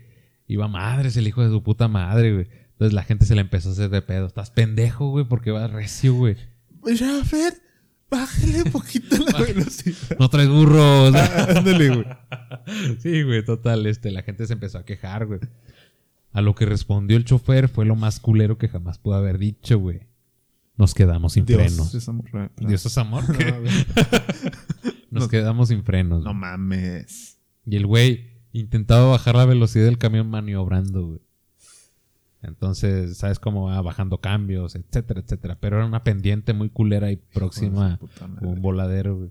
Iba 0.48 0.68
madres 0.68 1.16
el 1.16 1.26
hijo 1.26 1.42
de 1.42 1.50
su 1.50 1.62
puta 1.62 1.88
madre, 1.88 2.32
güey. 2.32 2.48
Entonces 2.72 2.92
la 2.92 3.02
gente 3.02 3.24
se 3.26 3.34
le 3.34 3.40
empezó 3.40 3.70
a 3.70 3.72
hacer 3.72 3.90
de 3.90 4.02
pedo. 4.02 4.26
Estás 4.26 4.50
pendejo, 4.50 5.08
güey, 5.10 5.24
porque 5.24 5.50
va 5.50 5.66
recio, 5.66 6.14
güey. 6.14 6.36
Ya, 6.84 7.24
Fer, 7.24 7.54
bájale 8.10 8.62
un 8.64 8.72
poquito 8.72 9.16
la 9.18 9.38
velocidad. 9.40 10.16
No 10.18 10.28
traes 10.28 10.48
burros. 10.48 11.14
Ándale, 11.56 11.88
güey. 11.88 12.06
sí, 13.00 13.22
güey, 13.22 13.44
total. 13.44 13.86
Este, 13.86 14.10
la 14.10 14.22
gente 14.22 14.46
se 14.46 14.52
empezó 14.52 14.78
a 14.78 14.84
quejar, 14.84 15.26
güey. 15.26 15.40
A 16.32 16.40
lo 16.42 16.54
que 16.54 16.66
respondió 16.66 17.16
el 17.16 17.24
chofer 17.24 17.68
fue 17.68 17.84
lo 17.86 17.96
más 17.96 18.20
culero 18.20 18.58
que 18.58 18.68
jamás 18.68 18.98
pudo 18.98 19.14
haber 19.14 19.38
dicho, 19.38 19.78
güey. 19.78 20.00
Nos 20.76 20.92
quedamos 20.94 21.32
sin 21.32 21.46
frenos. 21.46 21.94
es 21.94 22.08
amor. 22.08 22.26
Dios 22.58 22.84
es 22.86 22.98
amor. 22.98 23.24
No. 25.10 25.20
Nos 25.20 25.24
No. 25.24 25.28
quedamos 25.30 25.68
sin 25.68 25.82
frenos. 25.84 26.24
No 26.24 26.34
mames. 26.34 27.38
Y 27.64 27.76
el 27.76 27.86
güey 27.86 28.42
intentaba 28.52 29.06
bajar 29.06 29.36
la 29.36 29.46
velocidad 29.46 29.86
del 29.86 29.96
camión 29.98 30.28
maniobrando, 30.28 31.06
güey. 31.06 31.20
Entonces, 32.46 33.18
¿sabes 33.18 33.38
cómo 33.38 33.64
va 33.66 33.80
bajando 33.82 34.18
cambios, 34.18 34.74
etcétera, 34.76 35.20
etcétera? 35.20 35.58
Pero 35.60 35.76
era 35.76 35.86
una 35.86 36.04
pendiente 36.04 36.52
muy 36.52 36.70
culera 36.70 37.10
y 37.10 37.16
próxima 37.16 37.98
a 38.40 38.44
un 38.46 38.62
voladero, 38.62 39.16
güey. 39.16 39.30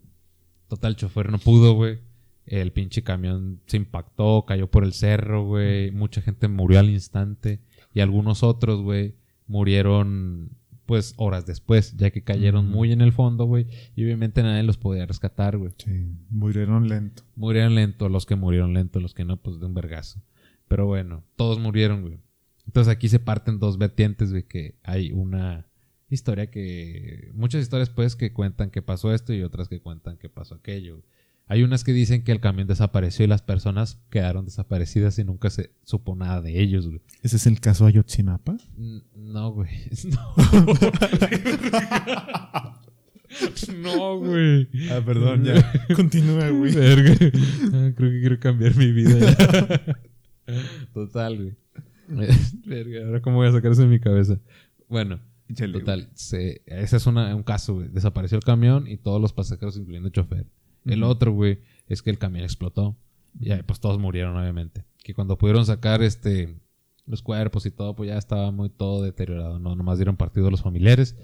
Total, 0.68 0.92
el 0.92 0.96
chofer 0.96 1.32
no 1.32 1.38
pudo, 1.38 1.74
güey. 1.74 2.00
El 2.46 2.72
pinche 2.72 3.04
camión 3.04 3.62
se 3.66 3.78
impactó, 3.78 4.46
cayó 4.46 4.70
por 4.70 4.84
el 4.84 4.94
cerro, 4.94 5.46
güey. 5.46 5.92
Mucha 5.92 6.22
gente 6.22 6.48
murió 6.48 6.80
al 6.80 6.90
instante. 6.90 7.60
Y 7.94 8.02
algunos 8.02 8.44
otros, 8.44 8.82
güey, 8.82 9.16
murieron, 9.48 10.52
pues, 10.86 11.14
horas 11.18 11.46
después, 11.46 11.96
ya 11.98 12.12
que 12.12 12.24
cayeron 12.24 12.70
muy 12.70 12.92
en 12.92 13.02
el 13.02 13.14
fondo, 13.14 13.46
güey. 13.46 13.68
Y 13.96 14.04
obviamente 14.04 14.44
nadie 14.44 14.64
los 14.64 14.78
podía 14.78 15.06
rescatar, 15.06 15.58
güey. 15.58 15.72
Sí, 15.78 16.12
murieron 16.30 16.88
lento. 16.88 17.24
Murieron 17.36 17.76
lento, 17.76 18.10
los 18.10 18.26
que 18.26 18.36
murieron 18.36 18.74
lento, 18.74 19.00
los 19.00 19.14
que 19.14 19.26
no, 19.26 19.38
pues 19.38 19.60
de 19.60 19.66
un 19.66 19.74
vergazo. 19.74 20.22
Pero 20.68 20.86
bueno, 20.86 21.24
todos 21.36 21.60
murieron, 21.60 22.02
güey. 22.02 22.20
Entonces 22.68 22.92
aquí 22.92 23.10
se 23.10 23.20
parten 23.20 23.60
dos 23.60 23.78
vertientes, 23.78 24.32
güey, 24.32 24.44
que 24.44 24.76
hay 24.84 25.12
una 25.12 25.68
historia 26.10 26.50
que... 26.52 27.32
Muchas 27.34 27.62
historias, 27.62 27.90
pues, 27.90 28.16
que 28.16 28.34
cuentan 28.34 28.70
que 28.72 28.82
pasó 28.82 29.14
esto 29.14 29.34
y 29.34 29.44
otras 29.44 29.68
que 29.70 29.82
cuentan 29.82 30.18
que 30.18 30.30
pasó 30.30 30.56
aquello. 30.56 31.04
Hay 31.48 31.62
unas 31.62 31.84
que 31.84 31.94
dicen 31.94 32.24
que 32.24 32.32
el 32.32 32.40
camión 32.40 32.68
desapareció 32.68 33.24
y 33.24 33.28
las 33.28 33.44
personas 33.44 34.00
quedaron 34.10 34.46
desaparecidas 34.46 35.20
y 35.20 35.24
nunca 35.24 35.52
se 35.52 35.70
supo 35.84 36.16
nada 36.16 36.42
de 36.42 36.60
ellos, 36.60 36.88
güey. 36.88 37.02
¿Ese 37.22 37.36
es 37.36 37.46
el 37.46 37.60
caso 37.60 37.86
Ayotzinapa? 37.86 38.58
N- 38.80 39.04
No, 39.16 39.52
güey. 39.52 39.70
No. 40.06 40.34
no, 43.84 44.20
güey. 44.20 44.68
Ah, 44.92 45.02
perdón, 45.06 45.44
ya. 45.44 45.72
Continúa, 45.96 46.50
güey. 46.50 46.74
Verga. 46.74 47.12
Ah, 47.74 47.92
Creo 47.96 48.12
que 48.12 48.20
quiero 48.20 48.40
cambiar 48.40 48.76
mi 48.76 48.92
vida 48.92 49.20
ya. 49.20 49.98
Total, 50.94 51.36
güey. 51.38 51.54
Verga, 52.66 53.06
ahora 53.06 53.22
cómo 53.22 53.38
voy 53.38 53.48
a 53.48 53.52
sacar 53.52 53.72
eso 53.72 53.82
de 53.82 53.88
mi 53.88 54.00
cabeza. 54.00 54.40
Bueno, 54.90 55.20
total. 55.80 56.10
Se, 56.14 56.62
ese 56.66 56.98
es 56.98 57.08
una- 57.08 57.36
un 57.36 57.44
caso, 57.44 57.76
güey. 57.76 57.88
Desapareció 57.90 58.38
el 58.38 58.44
camión 58.44 58.88
y 58.88 58.98
todos 58.98 59.22
los 59.22 59.34
pasajeros, 59.34 59.78
incluyendo 59.78 60.08
el 60.08 60.14
chofer. 60.14 60.46
El 60.86 61.02
otro, 61.04 61.32
güey, 61.32 61.60
es 61.88 62.02
que 62.04 62.12
el 62.12 62.18
camión 62.20 62.44
explotó. 62.44 62.96
Y 63.40 63.52
ahí, 63.52 63.64
pues 63.64 63.80
todos 63.80 64.00
murieron, 64.00 64.38
obviamente. 64.38 64.86
Que 65.04 65.14
cuando 65.14 65.38
pudieron 65.38 65.66
sacar 65.66 66.02
este 66.04 66.60
los 67.08 67.22
cuerpos 67.22 67.66
y 67.68 67.72
todo, 67.72 67.96
pues 67.96 68.10
ya 68.10 68.18
estaba 68.18 68.52
muy 68.52 68.70
todo 68.70 69.04
deteriorado. 69.04 69.60
No, 69.60 69.76
nomás 69.76 69.98
dieron 69.98 70.16
partido 70.18 70.48
a 70.48 70.52
los 70.52 70.62
familiares 70.62 71.16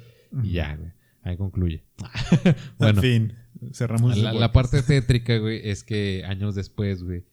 y 0.43 0.51
ya, 0.51 0.75
güey. 0.75 0.91
Ahí 1.23 1.37
concluye. 1.37 1.83
bueno, 2.79 3.01
En 3.01 3.01
fin, 3.01 3.33
cerramos 3.73 4.17
la, 4.17 4.33
la 4.33 4.51
parte 4.51 4.81
tétrica, 4.81 5.37
güey, 5.37 5.61
es 5.69 5.83
que 5.83 6.23
años 6.27 6.55
después, 6.55 7.03
güey, 7.03 7.25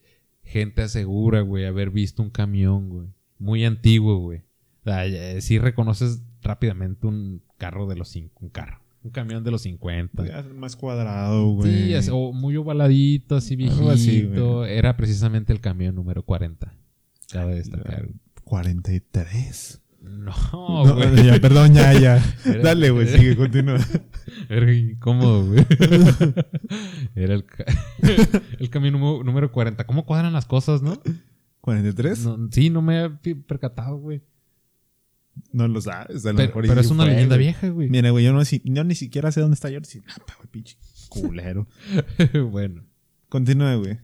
gente 0.42 0.82
asegura, 0.82 1.40
güey, 1.40 1.64
haber 1.64 1.90
visto 1.90 2.22
un 2.22 2.30
camión, 2.30 2.88
güey, 2.90 3.08
muy 3.38 3.64
antiguo, 3.64 4.18
güey. 4.18 4.38
O 4.80 4.84
sea, 4.84 5.06
ya- 5.06 5.40
sí 5.40 5.58
reconoces 5.58 6.22
rápidamente 6.42 7.06
un 7.06 7.42
carro 7.58 7.86
de 7.86 7.96
los 7.96 8.08
cinco, 8.08 8.38
un 8.40 8.48
carro, 8.50 8.80
un 9.02 9.10
camión 9.10 9.42
de 9.44 9.50
los 9.50 9.62
50. 9.62 10.24
Ya, 10.26 10.42
Más 10.54 10.76
cuadrado, 10.76 11.48
güey. 11.54 11.86
Sí, 11.88 11.94
así- 11.94 12.10
o 12.12 12.32
muy 12.32 12.56
ovaladito, 12.56 13.36
así 13.36 13.56
viejito. 13.56 13.90
Así. 13.90 14.28
Era 14.68 14.96
precisamente 14.96 15.52
el 15.52 15.60
camión 15.60 15.94
número 15.94 16.22
40. 16.24 16.72
Cabe 17.30 17.56
destacar. 17.56 18.04
güey. 18.04 18.14
43. 18.44 19.82
No, 20.00 20.32
No, 20.52 20.94
güey. 20.94 21.26
ya, 21.26 21.38
perdón, 21.40 21.74
ya, 21.74 21.92
ya. 21.92 22.16
Era- 22.46 22.62
Dale, 22.62 22.90
güey, 22.90 23.08
sigue, 23.08 23.36
continúa. 23.36 23.78
Era 24.48 24.72
incómodo, 24.72 25.44
güey. 25.46 25.66
Era 27.14 27.34
el, 27.34 27.44
el 28.60 28.70
camión 28.70 28.94
número 29.24 29.50
40. 29.52 29.84
¿Cómo 29.84 30.06
cuadran 30.06 30.32
las 30.32 30.46
cosas, 30.46 30.82
no? 30.82 31.00
¿43? 31.68 32.24
No, 32.24 32.36
No, 32.36 32.48
sí, 32.50 32.70
no 32.70 32.82
me 32.82 33.04
he 33.04 33.34
percatado, 33.36 33.96
güey. 33.98 34.22
lo 35.52 35.80
sabes. 35.80 36.24
A 36.26 36.30
lo 36.32 36.36
Pero, 36.36 36.48
mejor 36.48 36.66
pero 36.66 36.80
es 36.80 36.90
una 36.90 37.04
fue, 37.04 37.12
leyenda 37.12 37.36
güey. 37.36 37.46
vieja, 37.46 37.68
güey. 37.68 37.88
Mira, 37.88 38.10
güey, 38.10 38.24
yo, 38.24 38.32
no, 38.32 38.44
si- 38.44 38.62
yo 38.64 38.84
ni 38.84 38.94
siquiera 38.94 39.30
sé 39.32 39.40
dónde 39.40 39.54
está 39.54 39.68
Ayotzinapa, 39.68 40.34
güey, 40.36 40.48
pinche 40.50 40.76
culero. 41.08 41.66
bueno, 42.50 42.84
Continúa, 43.28 43.74
güey. 43.76 43.98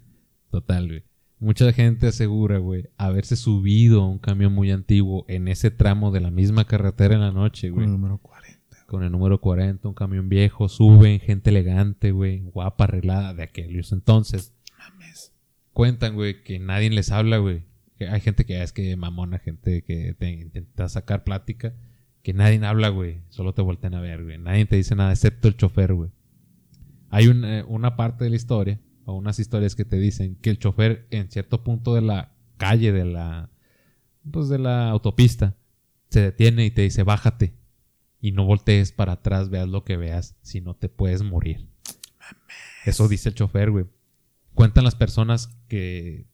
total, 0.50 0.86
güey. 0.88 1.02
Mucha 1.40 1.72
gente 1.72 2.06
asegura, 2.06 2.58
güey, 2.58 2.88
haberse 2.96 3.36
subido 3.36 4.02
a 4.02 4.08
un 4.08 4.18
camión 4.18 4.52
muy 4.54 4.70
antiguo 4.70 5.24
en 5.28 5.48
ese 5.48 5.70
tramo 5.70 6.10
de 6.10 6.20
la 6.20 6.30
misma 6.30 6.64
carretera 6.64 7.14
en 7.14 7.20
la 7.20 7.32
noche, 7.32 7.68
Con 7.68 7.74
güey. 7.76 7.86
el 7.86 7.92
número 7.92 8.18
40. 8.18 8.54
Con 8.86 9.02
el 9.02 9.10
número 9.10 9.40
40, 9.40 9.88
un 9.88 9.94
camión 9.94 10.28
viejo, 10.28 10.68
suben, 10.68 11.18
gente 11.20 11.50
elegante, 11.50 12.12
güey, 12.12 12.42
guapa, 12.44 12.84
arreglada 12.84 13.34
de 13.34 13.42
aquellos 13.42 13.92
entonces. 13.92 14.52
Cuentan, 15.74 16.14
güey, 16.14 16.44
que 16.44 16.60
nadie 16.60 16.88
les 16.88 17.10
habla, 17.10 17.38
güey. 17.38 17.64
Hay 18.08 18.20
gente 18.20 18.46
que 18.46 18.62
es 18.62 18.72
que 18.72 18.96
mamona, 18.96 19.40
gente 19.40 19.82
que 19.82 20.14
te 20.14 20.30
intenta 20.30 20.88
sacar 20.88 21.24
plática, 21.24 21.74
que 22.22 22.32
nadie 22.32 22.64
habla, 22.64 22.88
güey. 22.88 23.22
Solo 23.28 23.54
te 23.54 23.60
voltean 23.60 23.94
a 23.94 24.00
ver, 24.00 24.22
güey. 24.22 24.38
Nadie 24.38 24.66
te 24.66 24.76
dice 24.76 24.94
nada, 24.94 25.10
excepto 25.10 25.48
el 25.48 25.56
chofer, 25.56 25.92
güey. 25.94 26.10
Hay 27.10 27.26
un, 27.26 27.44
eh, 27.44 27.64
una 27.66 27.96
parte 27.96 28.22
de 28.22 28.30
la 28.30 28.36
historia, 28.36 28.80
o 29.04 29.14
unas 29.14 29.40
historias 29.40 29.74
que 29.74 29.84
te 29.84 29.98
dicen 29.98 30.36
que 30.36 30.50
el 30.50 30.60
chofer 30.60 31.08
en 31.10 31.28
cierto 31.28 31.64
punto 31.64 31.94
de 31.94 32.02
la 32.02 32.36
calle, 32.56 32.92
de 32.92 33.04
la, 33.04 33.50
pues 34.30 34.48
de 34.48 34.58
la 34.58 34.90
autopista, 34.90 35.56
se 36.08 36.20
detiene 36.20 36.64
y 36.64 36.70
te 36.70 36.82
dice, 36.82 37.02
bájate. 37.02 37.54
Y 38.20 38.30
no 38.30 38.44
voltees 38.44 38.92
para 38.92 39.14
atrás, 39.14 39.50
veas 39.50 39.68
lo 39.68 39.82
que 39.82 39.96
veas, 39.96 40.36
si 40.40 40.60
no 40.60 40.74
te 40.74 40.88
puedes 40.88 41.24
morir. 41.24 41.68
Eso 42.84 43.08
dice 43.08 43.30
el 43.30 43.34
chofer, 43.34 43.72
güey. 43.72 43.86
Cuentan 44.54 44.84
las 44.84 44.94
personas 44.94 45.48
que 45.68 46.26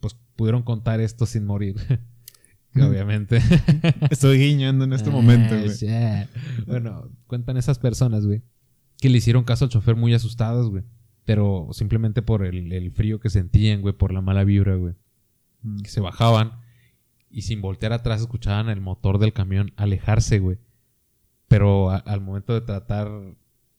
pues 0.00 0.14
pudieron 0.36 0.62
contar 0.62 1.00
esto 1.00 1.26
sin 1.26 1.46
morir. 1.46 1.76
Obviamente. 2.76 3.38
Estoy 4.10 4.38
guiñando 4.38 4.84
en 4.84 4.92
este 4.92 5.10
momento, 5.10 5.54
Ah, 5.54 5.58
güey. 5.58 5.70
sí. 5.70 5.86
Bueno, 6.66 7.08
cuentan 7.26 7.56
esas 7.56 7.78
personas, 7.78 8.26
güey, 8.26 8.42
que 9.00 9.08
le 9.08 9.18
hicieron 9.18 9.44
caso 9.44 9.64
al 9.64 9.70
chofer 9.70 9.94
muy 9.96 10.12
asustadas, 10.12 10.66
güey. 10.66 10.82
Pero 11.24 11.68
simplemente 11.72 12.20
por 12.20 12.44
el, 12.44 12.72
el 12.72 12.90
frío 12.90 13.20
que 13.20 13.30
sentían, 13.30 13.80
güey, 13.80 13.94
por 13.94 14.12
la 14.12 14.20
mala 14.20 14.44
vibra, 14.44 14.74
güey. 14.74 14.94
Mm. 15.62 15.78
Que 15.82 15.88
se 15.88 16.00
bajaban 16.00 16.60
y 17.30 17.42
sin 17.42 17.60
voltear 17.62 17.92
atrás 17.92 18.20
escuchaban 18.20 18.68
el 18.68 18.80
motor 18.80 19.18
del 19.18 19.32
camión 19.32 19.72
alejarse, 19.76 20.38
güey. 20.40 20.58
Pero 21.48 21.90
a- 21.90 21.96
al 21.98 22.20
momento 22.20 22.52
de 22.54 22.60
tratar, 22.60 23.08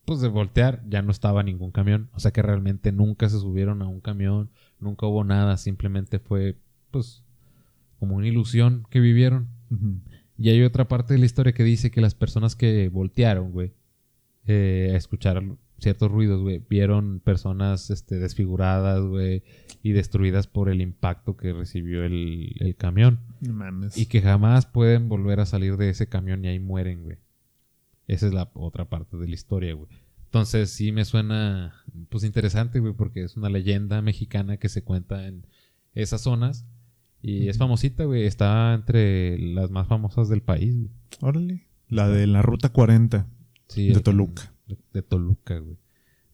pues 0.06 0.22
de 0.22 0.28
voltear, 0.28 0.84
ya 0.88 1.02
no 1.02 1.12
estaba 1.12 1.44
ningún 1.44 1.72
camión. 1.72 2.10
O 2.13 2.20
sea 2.20 2.32
que 2.32 2.41
realmente 2.41 2.91
nunca 2.91 3.28
se 3.28 3.39
subieron 3.39 3.82
a 3.82 3.88
un 3.88 4.00
camión, 4.00 4.50
nunca 4.80 5.08
hubo 5.08 5.24
nada, 5.24 5.58
simplemente 5.58 6.20
fue, 6.20 6.58
pues, 6.91 7.24
como 8.00 8.15
una 8.15 8.28
ilusión 8.28 8.86
que 8.89 9.00
vivieron. 9.00 9.50
Y 10.38 10.50
hay 10.50 10.62
otra 10.63 10.88
parte 10.88 11.13
de 11.13 11.20
la 11.20 11.26
historia 11.26 11.54
que 11.54 11.63
dice 11.63 11.91
que 11.91 12.02
las 12.02 12.15
personas 12.15 12.56
que 12.56 12.88
voltearon, 12.89 13.52
güey, 13.52 13.74
eh, 14.46 14.91
a 14.94 14.98
escuchar 14.98 15.44
ciertos 15.80 16.12
ruidos, 16.12 16.41
güey, 16.41 16.62
vieron 16.70 17.20
personas 17.20 17.89
este, 17.89 18.20
desfiguradas, 18.20 19.02
güey, 19.02 19.44
y 19.82 19.91
destruidas 19.91 20.48
por 20.48 20.70
el 20.70 20.82
impacto 20.82 21.36
que 21.36 21.52
recibió 21.52 22.04
el, 22.04 22.56
el 22.60 22.76
camión. 22.76 23.20
Mames. 23.41 23.98
Y 23.98 24.06
que 24.06 24.22
jamás 24.22 24.65
pueden 24.65 25.10
volver 25.10 25.39
a 25.39 25.46
salir 25.46 25.78
de 25.78 25.89
ese 25.89 26.08
camión 26.08 26.46
y 26.46 26.50
ahí 26.50 26.60
mueren, 26.60 27.04
güey. 27.04 27.18
Esa 28.08 28.28
es 28.28 28.34
la 28.34 28.50
otra 28.54 28.89
parte 28.89 29.18
de 29.18 29.28
la 29.28 29.34
historia, 29.34 29.74
güey. 29.74 29.89
Entonces 30.26 30.70
sí 30.70 30.91
me 30.91 31.06
suena, 31.06 31.84
pues 32.10 32.24
interesante, 32.24 32.80
güey, 32.80 32.94
porque 32.94 33.24
es 33.24 33.38
una 33.38 33.50
leyenda 33.50 34.02
mexicana 34.02 34.58
que 34.58 34.70
se 34.70 34.84
cuenta 34.84 35.28
en 35.28 35.48
esas 35.94 36.22
zonas. 36.22 36.65
Y 37.22 37.48
es 37.48 37.58
famosita, 37.58 38.04
güey. 38.04 38.26
Está 38.26 38.74
entre 38.74 39.39
las 39.39 39.72
más 39.72 39.88
famosas 39.88 40.30
del 40.30 40.41
país, 40.41 40.76
güey. 40.76 40.91
Órale. 41.22 41.68
La 41.88 42.08
de 42.10 42.28
la 42.28 42.41
ruta 42.41 42.70
40. 42.70 43.28
Sí, 43.68 43.88
De 43.89 44.00
Toluca. 44.02 44.54
De, 44.68 44.78
de 44.94 45.02
Toluca, 45.02 45.58
güey. 45.58 45.78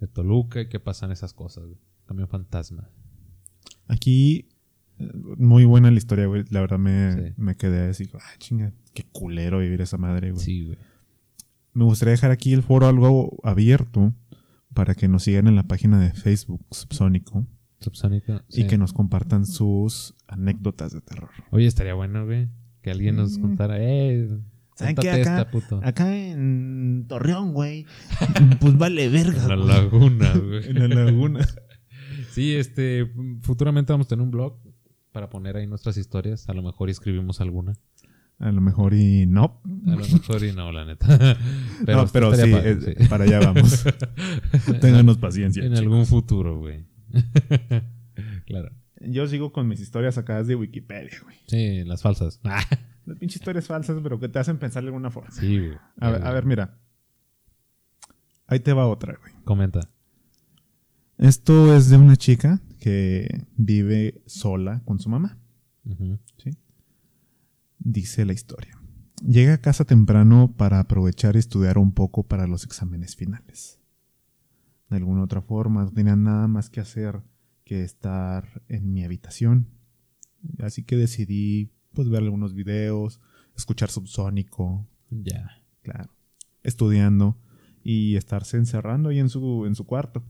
De 0.02 0.08
Toluca 0.08 0.62
y 0.62 0.68
que 0.68 0.80
pasan 0.80 1.12
esas 1.12 1.34
cosas, 1.34 1.66
güey. 1.66 1.78
Camión 2.08 2.28
fantasma. 2.28 2.90
Aquí 3.88 4.50
Muy 5.38 5.66
buena 5.66 5.90
la 5.92 5.98
historia, 5.98 6.26
güey. 6.28 6.44
La 6.50 6.62
verdad 6.62 6.78
me, 6.80 7.14
Sí. 7.30 7.34
me 7.38 7.56
quedé 7.56 7.90
así, 7.90 8.10
ah, 8.14 8.38
chinga, 8.38 8.74
qué 8.94 9.04
culero 9.12 9.60
vivir 9.60 9.82
esa 9.82 9.98
madre, 9.98 10.32
güey. 10.32 10.44
Sí, 10.44 10.66
güey. 10.66 10.78
Me 11.74 11.84
gustaría 11.86 12.12
dejar 12.12 12.32
aquí 12.32 12.54
el 12.54 12.64
foro 12.64 12.88
algo 12.88 13.38
abierto 13.44 14.14
para 14.74 14.96
que 14.96 15.08
nos 15.08 15.24
sigan 15.24 15.48
en 15.48 15.56
la 15.56 15.64
página 15.64 16.00
de 16.00 16.12
Facebook 16.14 16.66
Subsónico 16.72 17.46
Subsónico. 17.80 18.42
y 18.50 18.62
sí. 18.64 18.68
que 18.68 18.78
nos 18.78 18.94
compartan 18.94 19.46
sus 19.46 20.16
anécdotas 20.28 20.94
de 20.94 21.02
terror. 21.02 21.30
Oye, 21.52 21.66
estaría 21.66 21.94
bueno, 21.94 22.26
güey. 22.26 22.48
Que 22.82 22.92
alguien 22.92 23.16
nos 23.16 23.38
contara, 23.38 23.78
eh. 23.80 24.28
¿Saben 24.76 24.96
qué? 24.96 25.10
Acá- 25.12 25.20
esta, 25.20 25.52
puto. 25.52 25.80
Acá 25.84 26.16
en 26.16 27.06
Torreón, 27.08 27.54
güey. 27.54 27.86
Pues 28.60 28.78
vale 28.78 29.10
verga, 29.10 29.44
En 29.44 29.50
la 29.50 29.56
laguna, 29.56 30.34
güey. 30.38 30.70
En 30.70 30.80
la 30.80 30.88
laguna. 31.06 31.48
Sí, 32.32 32.56
este, 32.56 33.12
futuramente 33.42 33.92
vamos 33.94 34.08
a 34.08 34.10
tener 34.10 34.24
un 34.24 34.32
blog 34.32 34.58
para 35.12 35.30
poner 35.30 35.58
ahí 35.58 35.68
nuestras 35.68 35.98
historias. 35.98 36.48
A 36.50 36.54
lo 36.54 36.62
mejor 36.64 36.90
escribimos 36.90 37.42
alguna. 37.42 37.74
A 38.42 38.52
lo 38.52 38.60
mejor 38.60 38.96
y 38.96 39.28
no. 39.28 39.62
A 39.86 39.92
lo 39.92 39.98
mejor 39.98 40.44
y 40.44 40.52
no, 40.52 40.72
la 40.72 40.84
neta. 40.84 41.06
no, 41.88 42.08
pero 42.08 42.34
sí, 42.36 42.52
para 43.08 43.26
allá 43.26 43.40
vamos. 43.40 43.86
Ténganos 44.82 45.20
paciencia. 45.20 45.64
En 45.64 45.74
chicos. 45.74 45.80
algún 45.80 46.06
futuro, 46.08 46.58
güey. 46.58 46.84
claro. 48.48 48.72
Yo 49.00 49.28
sigo 49.28 49.54
con 49.54 49.68
mis 49.68 49.80
historias 49.80 50.16
sacadas 50.16 50.48
de 50.48 50.56
Wikipedia, 50.56 51.20
güey. 51.24 51.38
Sí, 51.46 51.84
las 51.84 52.02
falsas. 52.02 52.40
Las 52.44 53.18
pinches 53.20 53.42
historias 53.42 53.68
falsas, 53.68 54.00
pero 54.02 54.20
que 54.20 54.28
te 54.28 54.40
hacen 54.40 54.58
pensar 54.58 54.82
de 54.82 54.88
alguna 54.88 55.12
forma. 55.12 55.30
sí, 55.30 55.60
güey. 55.60 55.78
A 56.00 56.10
ver, 56.10 56.24
a 56.26 56.34
ver, 56.34 56.46
mira. 56.46 56.80
Ahí 58.48 58.60
te 58.60 58.74
va 58.74 58.88
otra, 58.88 59.18
güey. 59.22 59.34
Comenta. 59.44 59.88
Esto 61.20 61.76
es 61.76 61.92
de 61.92 61.98
una 61.98 62.16
chica 62.16 62.60
que 62.80 63.46
vive 63.56 64.24
sola 64.26 64.82
con 64.84 65.00
su 65.00 65.10
mamá. 65.10 65.38
¿sí? 66.38 66.50
Dice 67.84 68.26
la 68.26 68.34
historia. 68.34 68.78
Llega 69.26 69.56
a 69.56 69.62
casa 69.62 69.86
temprano 69.86 70.54
para 70.56 70.80
aprovechar 70.80 71.36
y 71.36 71.40
estudiar 71.40 71.78
un 71.78 71.94
poco 71.94 72.24
para 72.24 72.48
los 72.48 72.64
exámenes 72.64 73.16
finales. 73.16 73.80
De 74.90 74.98
alguna 74.98 75.24
otra 75.24 75.42
forma, 75.42 75.84
no 75.84 75.92
tenía 75.92 76.16
nada 76.16 76.48
más 76.48 76.70
que 76.70 76.80
hacer 76.80 77.22
que 77.64 77.84
estar 77.84 78.64
en 78.68 78.94
mi 78.94 79.04
habitación. 79.04 79.68
Así 80.60 80.84
que 80.84 80.96
decidí 80.98 81.72
pues 81.94 82.10
ver 82.10 82.24
algunos 82.24 82.54
videos, 82.54 83.20
escuchar 83.56 83.90
subsónico, 83.90 84.88
Ya. 85.10 85.50
claro, 85.82 86.14
estudiando 86.64 87.38
y 87.84 88.16
estarse 88.16 88.58
encerrando 88.58 89.10
ahí 89.10 89.20
en 89.20 89.30
su, 89.30 89.66
en 89.66 89.76
su 89.76 89.86
cuarto. 89.86 90.24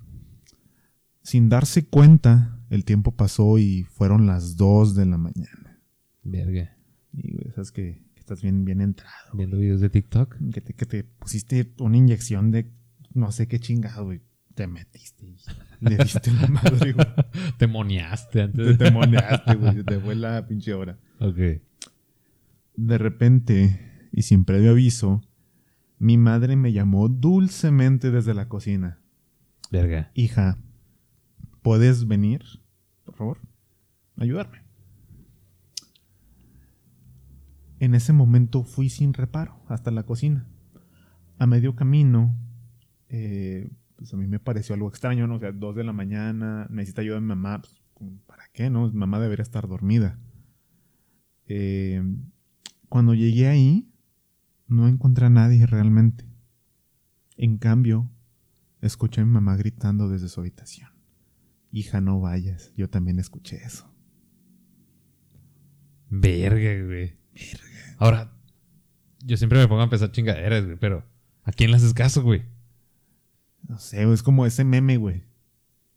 Sin 1.23 1.49
darse 1.49 1.85
cuenta, 1.85 2.59
el 2.69 2.83
tiempo 2.83 3.11
pasó 3.15 3.57
y 3.57 3.83
fueron 3.83 4.25
las 4.25 4.57
2 4.57 4.95
de 4.95 5.05
la 5.05 5.17
mañana. 5.17 5.81
Verga. 6.23 6.77
Que, 7.73 8.01
que 8.13 8.19
estás 8.19 8.41
bien, 8.41 8.65
bien 8.65 8.81
entrado. 8.81 9.33
Viendo 9.33 9.57
videos 9.57 9.81
de 9.81 9.89
TikTok. 9.89 10.37
Que 10.53 10.61
te, 10.61 10.73
que 10.73 10.85
te 10.85 11.03
pusiste 11.03 11.73
una 11.79 11.97
inyección 11.97 12.51
de 12.51 12.71
no 13.13 13.31
sé 13.31 13.47
qué 13.47 13.59
chingado, 13.59 14.05
güey. 14.05 14.21
Te 14.55 14.67
metiste 14.67 15.25
y 15.25 15.37
le 15.81 15.97
diste 15.97 16.31
la 16.31 16.47
madre, 16.47 16.91
güey. 16.93 17.07
Te 17.57 17.67
moneaste 17.67 18.31
Te 18.33 18.41
antes. 18.43 18.77
demoneaste, 18.77 19.55
güey. 19.55 19.73
se 19.75 19.83
Te 19.85 19.99
fue 19.99 20.15
la 20.15 20.45
pinche 20.47 20.73
hora. 20.73 20.97
ok. 21.19 21.37
De 22.75 22.97
repente, 22.97 24.07
y 24.11 24.21
sin 24.23 24.43
previo 24.45 24.71
aviso, 24.71 25.21
mi 25.99 26.17
madre 26.17 26.55
me 26.55 26.71
llamó 26.73 27.09
dulcemente 27.09 28.11
desde 28.11 28.33
la 28.33 28.47
cocina. 28.47 28.99
Verga. 29.71 30.11
Hija, 30.15 30.57
¿puedes 31.61 32.07
venir? 32.07 32.41
Por 33.05 33.15
favor, 33.15 33.37
ayudarme. 34.17 34.63
En 37.81 37.95
ese 37.95 38.13
momento 38.13 38.63
fui 38.63 38.89
sin 38.89 39.11
reparo 39.11 39.59
hasta 39.67 39.89
la 39.89 40.03
cocina. 40.03 40.45
A 41.39 41.47
medio 41.47 41.75
camino, 41.75 42.37
eh, 43.09 43.71
pues 43.95 44.13
a 44.13 44.17
mí 44.17 44.27
me 44.27 44.39
pareció 44.39 44.75
algo 44.75 44.87
extraño, 44.87 45.25
¿no? 45.25 45.37
O 45.37 45.39
sea, 45.39 45.51
dos 45.51 45.75
de 45.75 45.83
la 45.83 45.91
mañana, 45.91 46.67
necesita 46.69 47.01
ayuda 47.01 47.15
de 47.15 47.21
mi 47.21 47.29
mamá. 47.29 47.63
Pues, 47.63 47.73
¿Para 48.27 48.43
qué, 48.53 48.69
no? 48.69 48.87
Mi 48.87 48.99
mamá 48.99 49.19
debería 49.19 49.41
estar 49.41 49.67
dormida. 49.67 50.19
Eh, 51.47 52.03
cuando 52.87 53.15
llegué 53.15 53.47
ahí, 53.47 53.91
no 54.67 54.87
encontré 54.87 55.25
a 55.25 55.31
nadie 55.31 55.65
realmente. 55.65 56.29
En 57.35 57.57
cambio, 57.57 58.11
escuché 58.81 59.21
a 59.21 59.25
mi 59.25 59.31
mamá 59.31 59.55
gritando 59.55 60.07
desde 60.07 60.29
su 60.29 60.39
habitación. 60.39 60.91
Hija, 61.71 61.99
no 61.99 62.19
vayas. 62.19 62.73
Yo 62.77 62.91
también 62.91 63.17
escuché 63.17 63.55
eso. 63.55 63.91
Verga, 66.11 66.85
güey. 66.85 67.19
Ahora, 68.01 68.33
yo 69.23 69.37
siempre 69.37 69.59
me 69.59 69.67
pongo 69.67 69.83
a 69.83 69.89
pensar 69.89 70.11
chingaderas, 70.11 70.65
güey, 70.65 70.75
pero 70.75 71.05
¿a 71.43 71.51
quién 71.51 71.69
le 71.69 71.77
haces 71.77 71.93
caso, 71.93 72.23
güey? 72.23 72.41
No 73.67 73.77
sé, 73.77 74.11
es 74.11 74.23
como 74.23 74.47
ese 74.47 74.63
meme, 74.63 74.97
güey. 74.97 75.23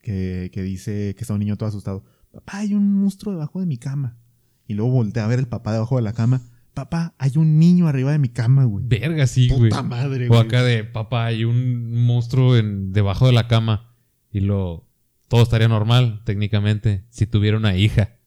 Que, 0.03 0.51
que 0.53 0.62
dice 0.62 1.14
que 1.17 1.23
está 1.23 1.33
un 1.33 1.40
niño 1.40 1.57
todo 1.57 1.71
asustado. 1.71 2.05
Papá, 2.31 2.59
hay 2.59 2.75
un 2.75 3.01
monstruo 3.01 3.33
debajo 3.33 3.59
de 3.59 3.64
mi 3.64 3.79
cama. 3.79 4.19
Y 4.67 4.75
luego 4.75 4.93
voltea 4.93 5.25
a 5.25 5.29
ver 5.29 5.38
el 5.38 5.49
papá 5.49 5.73
debajo 5.73 5.97
de 5.97 6.03
la 6.03 6.12
cama. 6.12 6.43
Papá, 6.75 7.14
hay 7.17 7.33
un 7.37 7.59
niño 7.59 7.88
arriba 7.88 8.12
de 8.12 8.19
mi 8.19 8.29
cama, 8.29 8.64
güey. 8.64 8.85
Verga, 8.87 9.27
sí, 9.27 9.49
güey. 9.49 9.71
Puta 9.71 9.83
madre, 9.83 10.27
O 10.27 10.29
güey. 10.29 10.40
acá 10.43 10.62
de, 10.62 10.85
papá, 10.85 11.25
hay 11.25 11.45
un 11.45 12.05
monstruo 12.05 12.55
en, 12.59 12.93
debajo 12.93 13.27
de 13.27 13.33
la 13.33 13.49
cama. 13.49 13.95
Y 14.31 14.40
lo... 14.40 14.87
Todo 15.29 15.43
estaría 15.43 15.69
normal, 15.69 16.21
técnicamente, 16.27 17.07
si 17.09 17.27
tuviera 17.27 17.57
una 17.57 17.75
hija. 17.77 18.19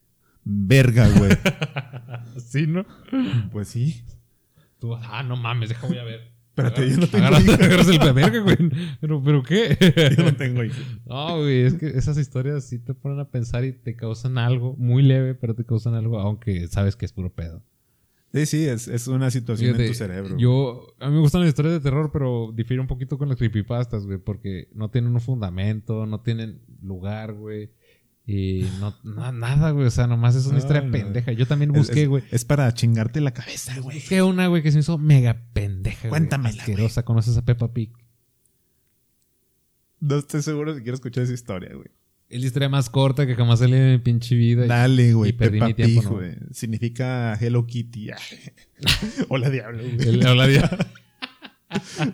Verga, 0.50 1.08
güey. 1.10 1.32
Sí, 2.38 2.68
¿no? 2.68 2.86
pues 3.52 3.68
sí. 3.70 4.04
Tú, 4.80 4.94
ah, 4.96 5.24
no 5.24 5.36
mames, 5.36 5.70
deja 5.70 5.88
voy 5.88 5.98
a 5.98 6.04
ver. 6.04 6.32
Espérate, 6.50 6.90
yo 6.90 6.98
no 6.98 7.08
tengo 7.08 7.26
Agarras, 7.26 7.46
hija. 7.46 7.66
agarras 7.66 7.88
el 7.88 8.14
verga, 8.14 8.40
güey. 8.40 8.58
Pero, 9.02 9.22
pero 9.24 9.44
¿qué? 9.44 9.78
Yo 10.18 10.24
no 10.24 10.36
tengo 10.36 10.64
hija. 10.64 10.78
No, 11.06 11.40
güey, 11.40 11.62
es 11.64 11.74
que 11.76 11.88
esas 11.88 12.18
historias 12.18 12.64
sí 12.64 12.80
te 12.80 12.94
ponen 12.94 13.20
a 13.20 13.30
pensar 13.30 13.66
y 13.66 13.74
te 13.74 13.96
causan 13.96 14.38
algo 14.38 14.76
muy 14.78 15.04
leve, 15.04 15.36
pero 15.36 15.56
te 15.56 15.66
causan 15.66 15.94
algo, 15.96 16.20
aunque 16.20 16.68
sabes 16.68 16.96
que 16.96 17.06
es 17.06 17.12
puro 17.12 17.34
pedo. 17.34 17.64
Sí, 18.34 18.46
sí, 18.46 18.66
es, 18.66 18.88
es 18.88 19.08
una 19.08 19.32
situación 19.32 19.70
Fíjate, 19.72 19.86
en 19.86 19.92
tu 19.92 19.98
cerebro. 19.98 20.38
Yo, 20.38 20.96
a 21.00 21.10
mí 21.10 21.16
me 21.16 21.22
gustan 21.22 21.42
las 21.42 21.50
historias 21.50 21.74
de 21.74 21.80
terror, 21.80 22.12
pero 22.12 22.52
difiere 22.56 22.82
un 22.82 22.88
poquito 22.88 23.18
con 23.18 23.30
las 23.30 23.38
creepypastas, 23.38 24.06
güey, 24.06 24.20
porque 24.20 24.70
no 24.74 24.90
tienen 24.90 25.14
un 25.14 25.22
fundamento, 25.22 26.06
no 26.06 26.22
tienen 26.22 26.62
lugar, 26.82 27.34
güey. 27.34 27.72
Y 28.30 28.66
no, 28.82 28.94
na- 29.06 29.32
nada, 29.32 29.72
güey. 29.72 29.88
O 29.88 29.90
sea, 29.90 30.06
nomás 30.06 30.36
es 30.36 30.44
una 30.46 30.54
No, 30.56 30.60
historia 30.60 30.82
no. 30.82 30.92
pendeja. 30.92 31.32
Yo 31.32 31.48
también 31.48 31.72
busqué, 31.72 32.08
güey. 32.08 32.24
Es, 32.30 32.44
para 32.44 32.74
chingarte 32.74 33.22
la 33.22 33.32
cabeza, 33.32 33.80
güey. 33.80 34.00
Busqué 34.00 34.22
una, 34.22 34.48
güey, 34.48 34.62
que 34.62 34.72
se 34.72 34.76
me 34.78 34.82
hizo 34.82 34.98
mega 34.98 35.46
pendeja. 35.54 36.02
güey. 36.02 36.10
Cuéntamela, 36.10 36.62
Asquerosa. 36.62 37.04
¿Conoces 37.06 37.38
a 37.38 37.46
Peppa 37.46 37.74
Pig? 37.74 37.94
No 40.00 40.18
estoy 40.18 40.42
seguro 40.42 40.76
si 40.76 40.82
quiero 40.82 40.96
escuchar 40.96 41.24
esa 41.24 41.34
historia, 41.34 41.74
güey. 41.74 41.88
Es 42.30 42.42
la 42.42 42.48
historia 42.48 42.68
más 42.68 42.90
corta 42.90 43.26
que 43.26 43.36
jamás 43.36 43.60
salió 43.60 43.78
en 43.78 43.92
mi 43.94 43.98
pinche 44.00 44.36
vida. 44.36 44.66
Dale, 44.68 45.14
güey. 45.14 45.32
Peppa 45.32 45.68
mi 45.68 45.74
tiempo, 45.74 46.02
Pig, 46.02 46.10
güey. 46.10 46.36
Significa 46.52 47.34
Hello 47.40 47.66
Kitty. 47.66 48.10
Hola, 49.30 49.50
diablo, 49.50 49.82
güey. 49.84 50.10
El- 50.10 50.20
la 50.20 50.46
dia- 50.48 50.70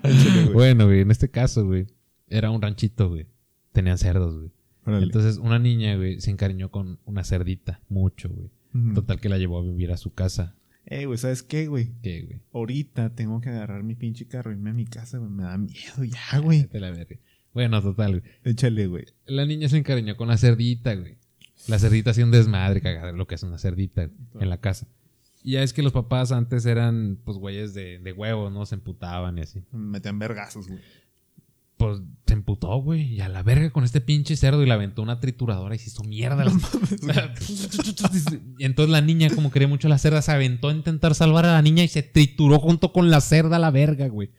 Échale, 0.04 0.41
güey. 0.43 0.54
bueno, 0.54 0.86
güey, 0.86 1.02
en 1.02 1.10
este 1.12 1.30
caso, 1.32 1.65
güey, 1.65 1.88
era 2.28 2.52
un 2.52 2.62
ranchito, 2.62 3.10
güey. 3.10 3.26
Tenían 3.71 3.97
cerdos, 3.97 4.38
güey. 4.38 4.52
Órale. 4.86 5.06
Entonces, 5.06 5.38
una 5.38 5.60
niña, 5.60 5.96
güey, 5.96 6.19
se 6.22 6.32
encariñó 6.32 6.69
con 6.69 7.00
una 7.06 7.24
cerdita, 7.24 7.82
mucho, 7.89 8.30
güey. 8.30 8.50
Total 8.96 9.19
que 9.19 9.30
la 9.30 9.38
llevó 9.38 9.60
a 9.60 9.63
vivir 9.63 9.91
a 9.91 9.98
su 9.98 10.13
casa. 10.13 10.56
Eh, 10.86 11.06
güey, 11.06 11.17
¿sabes 11.17 11.43
qué, 11.43 11.67
güey? 11.67 11.91
¿Qué, 12.02 12.24
güey? 12.24 12.41
Ahorita 12.52 13.13
tengo 13.13 13.39
que 13.39 13.50
agarrar 13.50 13.84
mi 13.84 13.96
pinche 13.96 14.28
carro 14.28 14.52
y 14.52 14.56
irme 14.56 14.72
a 14.72 14.74
mi 14.74 14.86
casa, 14.86 15.19
güey. 15.19 15.30
Me 15.30 15.43
da 15.43 15.58
miedo 15.58 16.04
ya, 16.04 16.39
güey. 16.39 16.67
A 16.74 16.78
la 16.80 16.91
verga. 16.91 17.17
Bueno, 17.54 17.82
total, 17.82 18.19
güey. 18.19 18.34
Échale, 18.43 18.88
güey. 18.88 19.06
La 19.26 19.46
niña 19.46 19.69
se 19.69 19.78
encariñó 19.78 20.17
con 20.17 20.28
la 20.28 20.38
cerdita, 20.38 20.96
güey. 20.96 21.17
La 21.67 21.78
cerdita 21.80 22.12
hacía 22.12 22.26
un 22.26 22.32
desmadre, 22.32 22.82
cagada, 22.82 23.12
lo 23.12 23.28
que 23.28 23.36
hace 23.36 23.46
una 23.46 23.60
cerdita 23.60 24.10
en 24.39 24.50
la 24.50 24.60
casa. 24.60 24.88
Y 25.43 25.52
ya 25.54 25.63
es 25.63 25.72
que 25.72 25.84
los 25.84 25.93
papás 25.93 26.32
antes 26.32 26.65
eran, 26.65 27.19
pues, 27.24 27.38
güeyes 27.38 27.74
de, 27.74 28.00
de 28.00 28.12
huevos, 28.12 28.52
¿no? 28.52 28.65
Se 28.65 28.76
emputaban 28.76 29.38
y 29.38 29.41
así. 29.41 29.63
Me 29.72 29.91
metían 29.91 30.17
vergazos, 30.17 30.67
güey. 30.67 30.80
Pues 31.84 32.00
se 32.26 32.34
emputó, 32.34 32.78
güey. 32.78 33.15
Y 33.15 33.19
a 33.19 33.28
la 33.28 33.43
verga 33.43 33.69
con 33.72 33.84
este 33.84 34.00
pinche 34.00 34.38
cerdo 34.38 34.63
y 34.63 34.65
le 34.65 34.72
aventó 34.72 35.02
una 35.02 35.19
trituradora 35.19 35.76
y 35.76 35.80
se 35.80 35.89
hizo 35.89 36.02
mierda. 36.06 36.46
y 38.58 38.63
entonces 38.63 38.89
la 38.89 39.02
niña, 39.02 39.30
como 39.36 39.52
quería 39.52 39.67
mucho 39.67 39.88
a 39.88 39.89
la 39.89 39.98
cerda, 39.98 40.22
se 40.22 40.32
aventó 40.32 40.69
a 40.69 40.74
intentar 40.74 41.13
salvar 41.13 41.46
a 41.46 41.52
la 41.52 41.62
niña 41.62 41.84
y 41.84 41.89
se 41.89 42.02
trituró 42.02 42.60
junto 42.60 42.93
con 42.93 43.10
la 43.10 43.19
cerda 43.19 43.58
a 43.58 43.60
la 43.60 43.69
verga, 43.69 44.08
güey. 44.08 44.32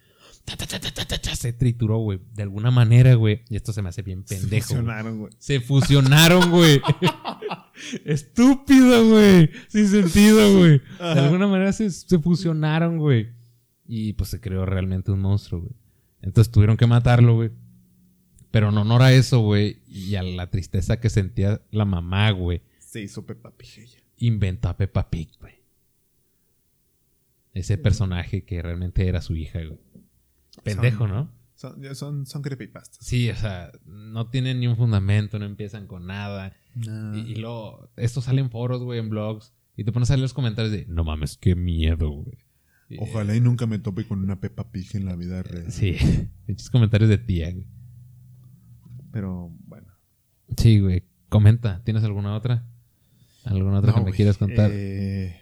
Se 1.34 1.52
trituró, 1.52 1.98
güey. 1.98 2.18
De 2.32 2.44
alguna 2.44 2.70
manera, 2.70 3.14
güey. 3.14 3.42
Y 3.50 3.56
esto 3.56 3.74
se 3.74 3.82
me 3.82 3.90
hace 3.90 4.00
bien 4.00 4.24
pendejo. 4.24 4.68
güey. 4.68 4.78
Funcionaron, 4.78 5.18
güey. 5.18 5.32
Se 5.38 5.60
fusionaron, 5.60 6.50
güey. 6.50 6.80
Estúpido, 8.06 9.06
güey. 9.06 9.50
Sin 9.68 9.88
sentido, 9.88 10.56
güey. 10.56 10.80
De 10.98 11.20
alguna 11.20 11.46
manera 11.46 11.74
se, 11.74 11.90
se 11.90 12.18
fusionaron, 12.18 12.96
güey. 12.96 13.32
Y 13.86 14.14
pues 14.14 14.30
se 14.30 14.40
creó 14.40 14.64
realmente 14.64 15.12
un 15.12 15.20
monstruo, 15.20 15.60
güey. 15.60 15.83
Entonces 16.24 16.50
tuvieron 16.50 16.76
que 16.78 16.86
matarlo, 16.86 17.34
güey. 17.34 17.50
Pero 18.50 18.70
en 18.70 18.78
honor 18.78 19.02
a 19.02 19.12
eso, 19.12 19.40
güey, 19.40 19.82
y 19.86 20.14
a 20.14 20.22
la 20.22 20.48
tristeza 20.48 20.98
que 20.98 21.10
sentía 21.10 21.60
la 21.70 21.84
mamá, 21.84 22.30
güey, 22.30 22.62
Se 22.78 23.02
hizo 23.02 23.26
Peppa 23.26 23.50
Pig 23.50 23.80
ella. 23.80 23.98
inventó 24.16 24.68
a 24.68 24.76
Peppa 24.76 25.10
Pig, 25.10 25.28
güey. 25.40 25.54
Ese 27.52 27.78
personaje 27.78 28.44
que 28.44 28.62
realmente 28.62 29.06
era 29.06 29.20
su 29.20 29.36
hija, 29.36 29.58
güey. 29.64 29.78
Pendejo, 30.62 31.06
¿no? 31.06 31.30
Son, 31.54 31.94
son, 31.94 32.26
son 32.26 32.42
creepypastas. 32.42 33.04
Sí, 33.04 33.28
o 33.30 33.36
sea, 33.36 33.70
no 33.84 34.28
tienen 34.28 34.60
ni 34.60 34.66
un 34.66 34.76
fundamento, 34.76 35.38
no 35.38 35.44
empiezan 35.44 35.86
con 35.86 36.06
nada. 36.06 36.56
No. 36.74 37.16
Y, 37.16 37.32
y 37.32 37.34
luego, 37.36 37.90
esto 37.96 38.20
sale 38.20 38.40
en 38.40 38.50
foros, 38.50 38.82
güey, 38.82 38.98
en 38.98 39.08
blogs. 39.10 39.52
Y 39.76 39.84
te 39.84 39.92
pones 39.92 40.10
a 40.10 40.14
leer 40.14 40.22
los 40.22 40.34
comentarios 40.34 40.72
de, 40.72 40.86
no 40.86 41.04
mames, 41.04 41.36
qué 41.36 41.54
miedo, 41.54 42.08
güey. 42.10 42.38
Ojalá 42.98 43.34
y 43.34 43.40
nunca 43.40 43.66
me 43.66 43.78
tope 43.78 44.04
con 44.06 44.20
una 44.22 44.40
Peppa 44.40 44.70
Pig 44.70 44.94
en 44.94 45.06
la 45.06 45.16
vida 45.16 45.42
real. 45.42 45.70
Sí, 45.72 45.96
muchos 46.46 46.70
comentarios 46.70 47.08
de 47.10 47.18
tía, 47.18 47.50
güey. 47.52 47.66
Pero 49.12 49.50
bueno. 49.66 49.88
Sí, 50.56 50.80
güey. 50.80 51.04
Comenta, 51.28 51.82
¿tienes 51.84 52.04
alguna 52.04 52.34
otra? 52.36 52.66
¿Alguna 53.44 53.78
otra 53.78 53.90
No, 53.90 53.94
que 53.94 54.00
me 54.00 54.04
güey. 54.10 54.16
quieras 54.16 54.38
contar? 54.38 54.70
Eh, 54.72 55.36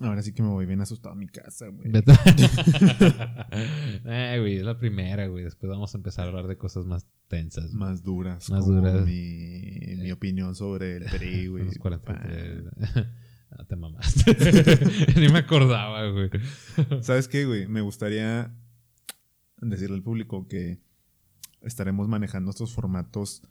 ahora 0.00 0.22
sí 0.22 0.32
que 0.32 0.42
me 0.42 0.48
voy 0.48 0.66
bien 0.66 0.80
asustado 0.80 1.12
a 1.12 1.16
mi 1.16 1.26
casa, 1.26 1.66
güey. 1.68 1.90
Vete. 1.90 2.12
eh, 4.04 4.36
güey, 4.40 4.56
es 4.56 4.64
la 4.64 4.78
primera, 4.78 5.26
güey. 5.26 5.44
Después 5.44 5.70
vamos 5.70 5.94
a 5.94 5.98
empezar 5.98 6.24
a 6.26 6.28
hablar 6.28 6.46
de 6.46 6.56
cosas 6.56 6.86
más 6.86 7.06
tensas. 7.28 7.66
güey. 7.66 7.76
Más 7.78 8.02
duras. 8.02 8.50
Más 8.50 8.64
como 8.64 8.76
duras. 8.80 9.04
Mi, 9.06 9.96
mi 9.98 10.10
opinión 10.12 10.54
sobre 10.54 10.96
el 10.96 11.04
PRI, 11.10 11.46
güey. 11.48 11.64
Los 11.66 11.78
43. 11.78 12.64
Ah, 13.58 13.64
te 13.64 13.76
mamaste. 13.76 14.36
Ni 15.20 15.28
me 15.28 15.38
acordaba, 15.38 16.08
güey. 16.10 16.30
¿Sabes 17.00 17.28
qué, 17.28 17.46
güey? 17.46 17.66
Me 17.66 17.80
gustaría 17.80 18.54
decirle 19.60 19.96
al 19.96 20.02
público 20.02 20.46
que 20.46 20.80
estaremos 21.62 22.08
manejando 22.08 22.50
estos 22.50 22.74
formatos, 22.74 23.42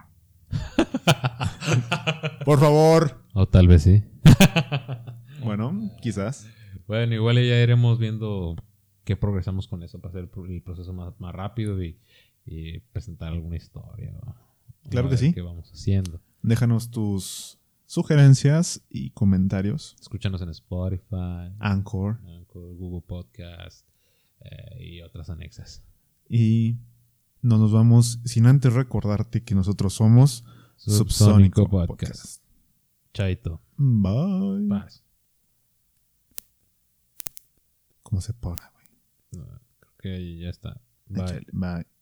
por 2.46 2.60
favor. 2.60 3.24
O 3.34 3.48
tal 3.48 3.68
vez 3.68 3.84
sí. 3.84 4.04
Bueno, 5.44 5.90
quizás. 6.04 6.48
Bueno, 6.88 7.16
igual 7.16 7.38
ya 7.38 7.64
iremos 7.64 7.98
viendo 7.98 8.56
qué 9.04 9.16
progresamos 9.16 9.68
con 9.68 9.82
eso 9.82 10.00
para 10.00 10.10
hacer 10.12 10.22
el 10.26 10.30
pro- 10.30 10.46
el 10.46 10.62
proceso 10.62 10.94
más, 10.94 11.20
más 11.20 11.34
rápido 11.34 11.82
y, 11.84 11.98
y 12.46 12.80
presentar 12.92 13.30
alguna 13.30 13.56
historia. 13.56 14.12
¿no? 14.12 14.36
Claro 14.92 15.10
que 15.10 15.18
sí. 15.18 15.34
¿Qué 15.34 15.42
vamos 15.42 15.72
haciendo? 15.74 16.22
Déjanos 16.44 16.92
tus 16.92 17.58
sugerencias 17.88 18.86
y 18.88 19.10
comentarios. 19.12 19.96
Escúchanos 20.00 20.44
en 20.44 20.50
Spotify, 20.50 21.56
Anchor. 21.58 22.20
Anchor, 22.52 22.76
Google 22.76 23.02
Podcast 23.08 23.88
eh, 24.42 24.84
y 24.84 25.02
otras 25.02 25.30
anexas. 25.30 25.84
Y 26.28 26.78
no 27.42 27.58
nos 27.58 27.72
vamos 27.72 28.20
sin 28.26 28.46
antes 28.46 28.74
recordarte 28.74 29.44
que 29.44 29.56
nosotros 29.56 29.94
somos 29.94 30.44
Subsónico 30.76 31.10
Subsónico 31.10 31.70
Podcast. 31.70 32.12
Podcast. 32.12 32.44
Chaito. 33.14 33.62
Bye. 33.78 34.68
Paz. 34.70 35.04
¿Cómo 38.04 38.22
se 38.22 38.34
para, 38.34 38.72
güey? 38.74 38.88
No, 39.32 39.62
creo 39.80 39.94
que 40.00 40.38
ya 40.40 40.50
está. 40.50 40.82
Bye. 41.08 41.46
Bye. 41.52 42.01